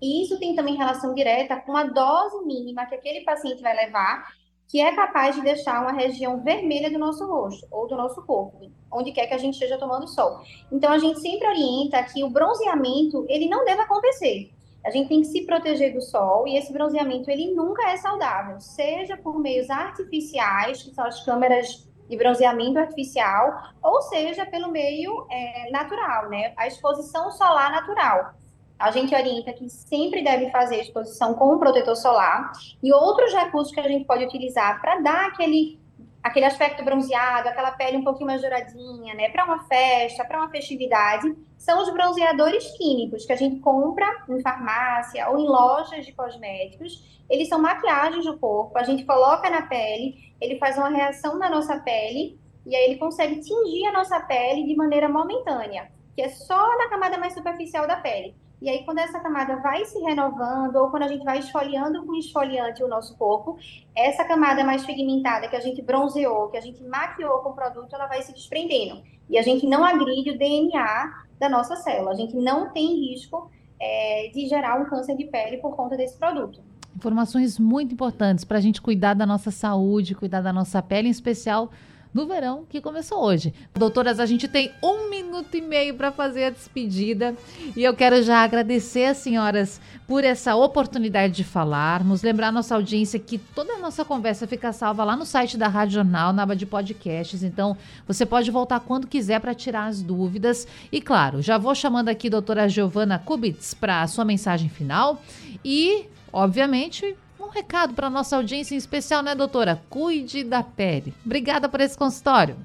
E 0.00 0.22
isso 0.22 0.38
tem 0.38 0.54
também 0.54 0.76
relação 0.76 1.14
direta 1.14 1.56
com 1.56 1.74
a 1.74 1.84
dose 1.84 2.44
mínima 2.44 2.84
que 2.84 2.94
aquele 2.94 3.22
paciente 3.22 3.62
vai 3.62 3.74
levar 3.74 4.30
que 4.68 4.80
é 4.80 4.94
capaz 4.94 5.36
de 5.36 5.42
deixar 5.42 5.80
uma 5.82 5.92
região 5.92 6.42
vermelha 6.42 6.90
do 6.90 6.98
nosso 6.98 7.26
rosto 7.26 7.66
ou 7.70 7.86
do 7.86 7.96
nosso 7.96 8.22
corpo, 8.22 8.70
onde 8.90 9.12
quer 9.12 9.26
que 9.26 9.34
a 9.34 9.38
gente 9.38 9.54
esteja 9.54 9.78
tomando 9.78 10.08
sol. 10.08 10.40
Então 10.70 10.90
a 10.90 10.98
gente 10.98 11.20
sempre 11.20 11.46
orienta 11.46 12.02
que 12.02 12.24
o 12.24 12.30
bronzeamento 12.30 13.24
ele 13.28 13.48
não 13.48 13.64
deve 13.64 13.82
acontecer. 13.82 14.50
A 14.84 14.90
gente 14.90 15.08
tem 15.08 15.20
que 15.22 15.28
se 15.28 15.46
proteger 15.46 15.94
do 15.94 16.02
sol 16.02 16.46
e 16.46 16.58
esse 16.58 16.72
bronzeamento 16.72 17.30
ele 17.30 17.54
nunca 17.54 17.90
é 17.90 17.96
saudável, 17.96 18.60
seja 18.60 19.16
por 19.16 19.40
meios 19.40 19.70
artificiais, 19.70 20.82
que 20.82 20.94
são 20.94 21.06
as 21.06 21.24
câmeras 21.24 21.88
de 22.08 22.16
bronzeamento 22.18 22.78
artificial, 22.78 23.72
ou 23.82 24.02
seja 24.02 24.44
pelo 24.44 24.70
meio 24.70 25.26
é, 25.30 25.70
natural, 25.70 26.28
né? 26.28 26.52
A 26.56 26.66
exposição 26.66 27.30
solar 27.30 27.70
natural 27.70 28.34
a 28.78 28.90
gente 28.90 29.14
orienta 29.14 29.52
que 29.52 29.68
sempre 29.68 30.22
deve 30.22 30.50
fazer 30.50 30.80
exposição 30.80 31.34
com 31.34 31.54
um 31.54 31.58
protetor 31.58 31.96
solar 31.96 32.52
e 32.82 32.92
outros 32.92 33.32
recursos 33.32 33.72
que 33.72 33.80
a 33.80 33.88
gente 33.88 34.04
pode 34.04 34.24
utilizar 34.24 34.80
para 34.80 35.00
dar 35.00 35.26
aquele, 35.26 35.80
aquele 36.22 36.44
aspecto 36.44 36.84
bronzeado, 36.84 37.48
aquela 37.48 37.70
pele 37.72 37.96
um 37.96 38.04
pouquinho 38.04 38.26
mais 38.26 38.40
douradinha, 38.40 39.14
né, 39.14 39.28
para 39.30 39.44
uma 39.44 39.64
festa, 39.64 40.24
para 40.24 40.38
uma 40.38 40.50
festividade, 40.50 41.34
são 41.56 41.80
os 41.82 41.90
bronzeadores 41.92 42.76
químicos 42.76 43.24
que 43.24 43.32
a 43.32 43.36
gente 43.36 43.60
compra 43.60 44.06
em 44.28 44.42
farmácia 44.42 45.28
ou 45.30 45.38
em 45.38 45.46
lojas 45.46 46.04
de 46.04 46.12
cosméticos. 46.12 47.22
Eles 47.30 47.48
são 47.48 47.58
maquiagens 47.58 48.24
do 48.24 48.38
corpo, 48.38 48.76
a 48.76 48.82
gente 48.82 49.04
coloca 49.04 49.48
na 49.48 49.62
pele, 49.62 50.34
ele 50.40 50.58
faz 50.58 50.76
uma 50.76 50.90
reação 50.90 51.38
na 51.38 51.48
nossa 51.48 51.78
pele 51.78 52.38
e 52.66 52.74
aí 52.74 52.84
ele 52.84 52.98
consegue 52.98 53.40
tingir 53.40 53.86
a 53.86 53.92
nossa 53.92 54.20
pele 54.20 54.66
de 54.66 54.74
maneira 54.74 55.08
momentânea, 55.08 55.90
que 56.14 56.22
é 56.22 56.28
só 56.28 56.76
na 56.76 56.88
camada 56.88 57.16
mais 57.16 57.32
superficial 57.32 57.86
da 57.86 57.96
pele. 57.96 58.34
E 58.64 58.70
aí, 58.70 58.82
quando 58.82 58.96
essa 58.96 59.20
camada 59.20 59.56
vai 59.56 59.84
se 59.84 59.98
renovando, 59.98 60.76
ou 60.76 60.88
quando 60.88 61.02
a 61.02 61.08
gente 61.08 61.22
vai 61.22 61.38
esfoliando 61.38 62.02
com 62.06 62.14
esfoliante 62.14 62.82
o 62.82 62.88
nosso 62.88 63.14
corpo, 63.18 63.58
essa 63.94 64.24
camada 64.24 64.64
mais 64.64 64.86
pigmentada 64.86 65.46
que 65.48 65.54
a 65.54 65.60
gente 65.60 65.82
bronzeou, 65.82 66.48
que 66.48 66.56
a 66.56 66.62
gente 66.62 66.82
maquiou 66.82 67.40
com 67.40 67.50
o 67.50 67.52
produto, 67.52 67.94
ela 67.94 68.06
vai 68.06 68.22
se 68.22 68.32
desprendendo. 68.32 69.02
E 69.28 69.36
a 69.36 69.42
gente 69.42 69.66
não 69.66 69.84
agride 69.84 70.30
o 70.30 70.38
DNA 70.38 71.12
da 71.38 71.46
nossa 71.46 71.76
célula. 71.76 72.12
A 72.12 72.14
gente 72.14 72.34
não 72.36 72.72
tem 72.72 73.10
risco 73.10 73.50
é, 73.78 74.30
de 74.32 74.48
gerar 74.48 74.80
um 74.80 74.86
câncer 74.86 75.14
de 75.14 75.26
pele 75.26 75.58
por 75.58 75.76
conta 75.76 75.94
desse 75.94 76.16
produto. 76.16 76.58
Informações 76.96 77.58
muito 77.58 77.92
importantes 77.92 78.46
para 78.46 78.56
a 78.56 78.62
gente 78.62 78.80
cuidar 78.80 79.12
da 79.12 79.26
nossa 79.26 79.50
saúde, 79.50 80.14
cuidar 80.14 80.40
da 80.40 80.54
nossa 80.54 80.80
pele, 80.80 81.08
em 81.08 81.10
especial 81.10 81.70
no 82.14 82.26
verão 82.26 82.64
que 82.68 82.80
começou 82.80 83.20
hoje. 83.22 83.52
Doutoras, 83.74 84.20
a 84.20 84.26
gente 84.26 84.46
tem 84.46 84.70
um 84.80 85.10
minuto 85.10 85.56
e 85.56 85.60
meio 85.60 85.94
para 85.94 86.12
fazer 86.12 86.44
a 86.44 86.50
despedida 86.50 87.34
e 87.76 87.82
eu 87.82 87.92
quero 87.92 88.22
já 88.22 88.44
agradecer 88.44 89.06
as 89.06 89.16
senhoras 89.16 89.80
por 90.06 90.22
essa 90.22 90.54
oportunidade 90.54 91.34
de 91.34 91.42
falarmos. 91.42 92.22
Lembrar 92.22 92.52
nossa 92.52 92.76
audiência 92.76 93.18
que 93.18 93.36
toda 93.36 93.74
a 93.74 93.78
nossa 93.78 94.04
conversa 94.04 94.46
fica 94.46 94.72
salva 94.72 95.02
lá 95.02 95.16
no 95.16 95.26
site 95.26 95.56
da 95.56 95.66
Rádio 95.66 95.94
Jornal, 95.94 96.32
na 96.32 96.44
aba 96.44 96.54
de 96.54 96.64
podcasts. 96.64 97.42
Então, 97.42 97.76
você 98.06 98.24
pode 98.24 98.50
voltar 98.50 98.78
quando 98.80 99.08
quiser 99.08 99.40
para 99.40 99.54
tirar 99.54 99.86
as 99.86 100.00
dúvidas. 100.00 100.68
E 100.92 101.00
claro, 101.00 101.42
já 101.42 101.58
vou 101.58 101.74
chamando 101.74 102.08
aqui 102.08 102.28
a 102.28 102.30
doutora 102.30 102.68
Giovana 102.68 103.18
Kubitz 103.18 103.74
para 103.74 104.02
a 104.02 104.06
sua 104.06 104.24
mensagem 104.24 104.68
final. 104.68 105.20
E, 105.64 106.06
obviamente, 106.32 107.16
um 107.44 107.50
recado 107.50 107.94
para 107.94 108.10
nossa 108.10 108.36
audiência 108.36 108.74
em 108.74 108.78
especial, 108.78 109.22
né, 109.22 109.34
doutora? 109.34 109.82
Cuide 109.88 110.42
da 110.42 110.62
pele. 110.62 111.14
Obrigada 111.24 111.68
por 111.68 111.80
esse 111.80 111.96
consultório. 111.96 112.56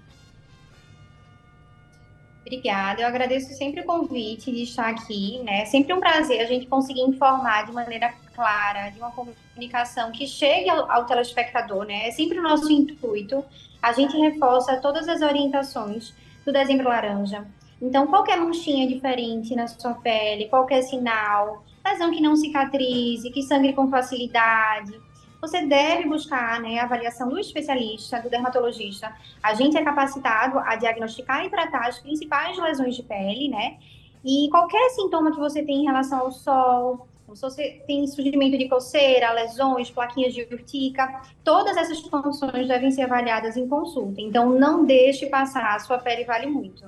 Obrigada, 2.41 3.01
eu 3.01 3.07
agradeço 3.07 3.53
sempre 3.53 3.81
o 3.81 3.85
convite 3.85 4.51
de 4.51 4.63
estar 4.63 4.89
aqui, 4.89 5.39
né? 5.43 5.65
Sempre 5.65 5.93
um 5.93 5.99
prazer 5.99 6.41
a 6.41 6.45
gente 6.45 6.65
conseguir 6.65 7.01
informar 7.01 7.67
de 7.67 7.71
maneira 7.71 8.11
clara, 8.33 8.89
de 8.89 8.97
uma 8.97 9.11
comunicação 9.11 10.11
que 10.11 10.25
chegue 10.25 10.67
ao, 10.67 10.89
ao 10.89 11.05
telespectador, 11.05 11.85
né? 11.85 12.07
É 12.07 12.11
sempre 12.11 12.39
o 12.39 12.41
nosso 12.41 12.71
intuito. 12.71 13.45
A 13.79 13.91
gente 13.91 14.17
reforça 14.17 14.77
todas 14.77 15.07
as 15.07 15.21
orientações 15.21 16.11
do 16.43 16.51
dezembro 16.51 16.89
laranja. 16.89 17.45
Então, 17.79 18.07
qualquer 18.07 18.37
manchinha 18.37 18.87
diferente 18.87 19.55
na 19.55 19.67
sua 19.67 19.93
pele, 19.93 20.49
qualquer 20.49 20.81
sinal, 20.81 21.63
lesão 21.85 22.11
que 22.11 22.21
não 22.21 22.35
cicatrize, 22.35 23.29
que 23.29 23.43
sangre 23.43 23.73
com 23.73 23.89
facilidade, 23.89 24.99
você 25.41 25.65
deve 25.65 26.07
buscar 26.07 26.59
né, 26.59 26.79
a 26.79 26.83
avaliação 26.83 27.29
do 27.29 27.39
especialista, 27.39 28.21
do 28.21 28.29
dermatologista. 28.29 29.13
A 29.41 29.53
gente 29.53 29.77
é 29.77 29.83
capacitado 29.83 30.59
a 30.59 30.75
diagnosticar 30.75 31.45
e 31.45 31.49
tratar 31.49 31.87
as 31.87 31.99
principais 31.99 32.57
lesões 32.57 32.95
de 32.95 33.03
pele, 33.03 33.47
né? 33.47 33.77
E 34.23 34.49
qualquer 34.49 34.89
sintoma 34.89 35.31
que 35.31 35.39
você 35.39 35.63
tem 35.63 35.83
em 35.83 35.85
relação 35.85 36.19
ao 36.19 36.31
sol, 36.31 37.07
se 37.33 37.41
você 37.41 37.81
tem 37.87 38.05
surgimento 38.07 38.57
de 38.57 38.67
coceira, 38.67 39.31
lesões, 39.31 39.89
plaquinhas 39.89 40.33
de 40.33 40.41
urtica, 40.41 41.21
todas 41.43 41.77
essas 41.77 42.01
condições 42.01 42.67
devem 42.67 42.91
ser 42.91 43.03
avaliadas 43.03 43.55
em 43.55 43.67
consulta. 43.67 44.19
Então, 44.19 44.49
não 44.49 44.83
deixe 44.83 45.27
passar, 45.27 45.75
a 45.75 45.79
sua 45.79 45.99
pele 45.99 46.25
vale 46.25 46.47
muito. 46.47 46.83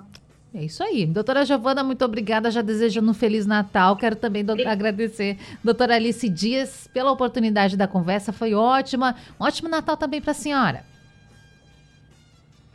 É 0.54 0.66
isso 0.66 0.84
aí. 0.84 1.06
Doutora 1.06 1.46
Giovana, 1.46 1.82
muito 1.82 2.04
obrigada. 2.04 2.52
Já 2.52 2.62
desejando 2.62 3.10
um 3.10 3.14
Feliz 3.14 3.46
Natal. 3.46 3.96
Quero 3.96 4.18
também 4.18 4.44
do 4.44 4.52
agradecer 4.68 5.38
doutora 5.64 5.96
Alice 5.96 6.28
Dias 6.28 6.90
pela 6.94 7.12
oportunidade 7.12 7.78
da 7.78 7.88
conversa. 7.88 8.34
Foi 8.34 8.54
ótima. 8.54 9.16
Um 9.40 9.46
ótimo 9.46 9.70
Natal 9.70 9.96
também 9.96 10.20
para 10.20 10.32
a 10.32 10.36
senhora. 10.36 10.84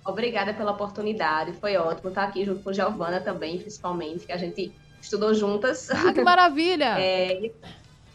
Obrigada 0.06 0.54
pela 0.54 0.72
oportunidade. 0.72 1.52
Foi 1.52 1.76
ótimo 1.76 2.08
estar 2.08 2.24
aqui 2.24 2.44
junto 2.44 2.62
com 2.62 2.72
Giovana 2.72 3.20
também, 3.20 3.58
principalmente, 3.58 4.24
que 4.24 4.32
a 4.32 4.38
gente 4.38 4.72
estudou 5.02 5.34
juntas. 5.34 5.90
Ah, 5.90 6.14
que 6.14 6.22
maravilha! 6.22 6.96
é, 6.98 7.50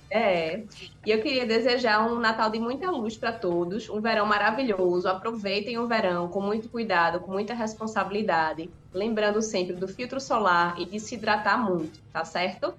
é. 0.09 0.63
E 1.05 1.11
eu 1.11 1.21
queria 1.21 1.45
desejar 1.45 2.07
um 2.07 2.17
Natal 2.17 2.49
de 2.49 2.59
muita 2.59 2.89
luz 2.89 3.15
para 3.15 3.31
todos, 3.31 3.89
um 3.89 4.01
verão 4.01 4.25
maravilhoso. 4.25 5.07
Aproveitem 5.07 5.77
o 5.77 5.85
verão 5.85 6.29
com 6.29 6.41
muito 6.41 6.67
cuidado, 6.67 7.19
com 7.19 7.31
muita 7.31 7.53
responsabilidade 7.53 8.69
lembrando 8.93 9.41
sempre 9.41 9.75
do 9.75 9.87
filtro 9.87 10.19
solar 10.19 10.79
e 10.79 10.85
de 10.85 10.99
se 10.99 11.15
hidratar 11.15 11.57
muito, 11.57 11.99
tá 12.11 12.25
certo? 12.25 12.73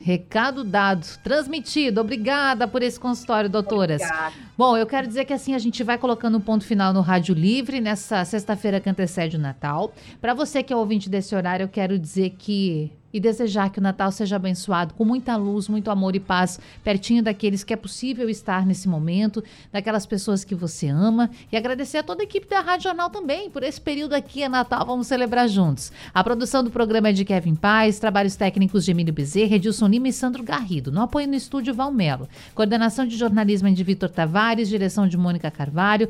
Recado 0.00 0.64
dado, 0.64 1.06
transmitido. 1.22 2.00
Obrigada 2.00 2.66
por 2.66 2.82
esse 2.82 2.98
consultório, 2.98 3.48
doutoras. 3.48 4.02
Obrigada. 4.02 4.34
Bom, 4.56 4.76
eu 4.76 4.86
quero 4.86 5.06
dizer 5.06 5.24
que 5.24 5.32
assim 5.32 5.54
a 5.54 5.58
gente 5.58 5.82
vai 5.84 5.98
colocando 5.98 6.38
um 6.38 6.40
ponto 6.40 6.64
final 6.64 6.92
no 6.92 7.00
Rádio 7.00 7.34
Livre 7.34 7.80
nessa 7.80 8.24
sexta-feira 8.24 8.80
que 8.80 8.88
antecede 8.88 9.36
o 9.36 9.40
Natal. 9.40 9.92
Para 10.20 10.34
você 10.34 10.62
que 10.62 10.72
é 10.72 10.76
ouvinte 10.76 11.08
desse 11.08 11.34
horário, 11.34 11.64
eu 11.64 11.68
quero 11.68 11.98
dizer 11.98 12.30
que 12.30 12.90
e 13.12 13.20
desejar 13.20 13.70
que 13.70 13.78
o 13.78 13.82
Natal 13.82 14.10
seja 14.10 14.36
abençoado 14.36 14.94
com 14.94 15.04
muita 15.04 15.36
luz, 15.36 15.68
muito 15.68 15.90
amor 15.90 16.16
e 16.16 16.20
paz, 16.20 16.58
pertinho 16.82 17.22
daqueles 17.22 17.62
que 17.62 17.74
é 17.74 17.76
possível 17.76 18.28
estar 18.28 18.64
nesse 18.64 18.88
momento, 18.88 19.44
daquelas 19.70 20.06
pessoas 20.06 20.44
que 20.44 20.54
você 20.54 20.88
ama 20.88 21.30
e 21.50 21.56
agradecer 21.56 21.98
a 21.98 22.02
toda 22.02 22.22
a 22.22 22.24
equipe 22.24 22.48
da 22.48 22.60
Rádio 22.60 22.84
Jornal 22.84 23.10
também 23.10 23.50
por 23.50 23.62
esse 23.62 23.80
período 23.80 24.14
aqui 24.14 24.42
é 24.42 24.48
Natal, 24.48 24.86
vamos 24.86 25.06
celebrar 25.06 25.48
juntos. 25.48 25.92
A 26.14 26.24
produção 26.24 26.64
do 26.64 26.70
programa 26.70 27.10
é 27.10 27.12
de 27.12 27.24
Kevin 27.24 27.54
Paz, 27.54 27.98
trabalhos 27.98 28.36
técnicos 28.36 28.61
de 28.66 28.90
Emílio 28.90 29.12
Bezerra, 29.12 29.56
Edilson 29.56 29.86
Lima 29.86 30.08
e 30.08 30.12
Sandro 30.12 30.42
Garrido. 30.42 30.90
No 30.90 31.02
apoio 31.02 31.28
no 31.28 31.34
estúdio 31.34 31.74
Valmelo. 31.74 32.28
Coordenação 32.54 33.06
de 33.06 33.16
jornalismo 33.16 33.68
é 33.68 33.72
de 33.72 33.84
Vitor 33.84 34.08
Tavares, 34.08 34.68
direção 34.68 35.06
de 35.08 35.16
Mônica 35.16 35.50
Carvalho. 35.50 36.08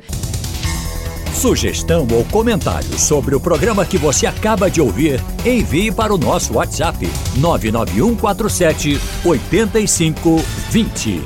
Sugestão 1.33 2.07
ou 2.11 2.23
comentário 2.25 2.97
sobre 2.97 3.35
o 3.35 3.39
programa 3.39 3.85
que 3.85 3.97
você 3.97 4.25
acaba 4.25 4.69
de 4.69 4.79
ouvir, 4.79 5.19
envie 5.45 5.91
para 5.91 6.13
o 6.13 6.17
nosso 6.17 6.53
WhatsApp 6.53 7.05
99147 7.37 8.99
8520. 9.25 11.21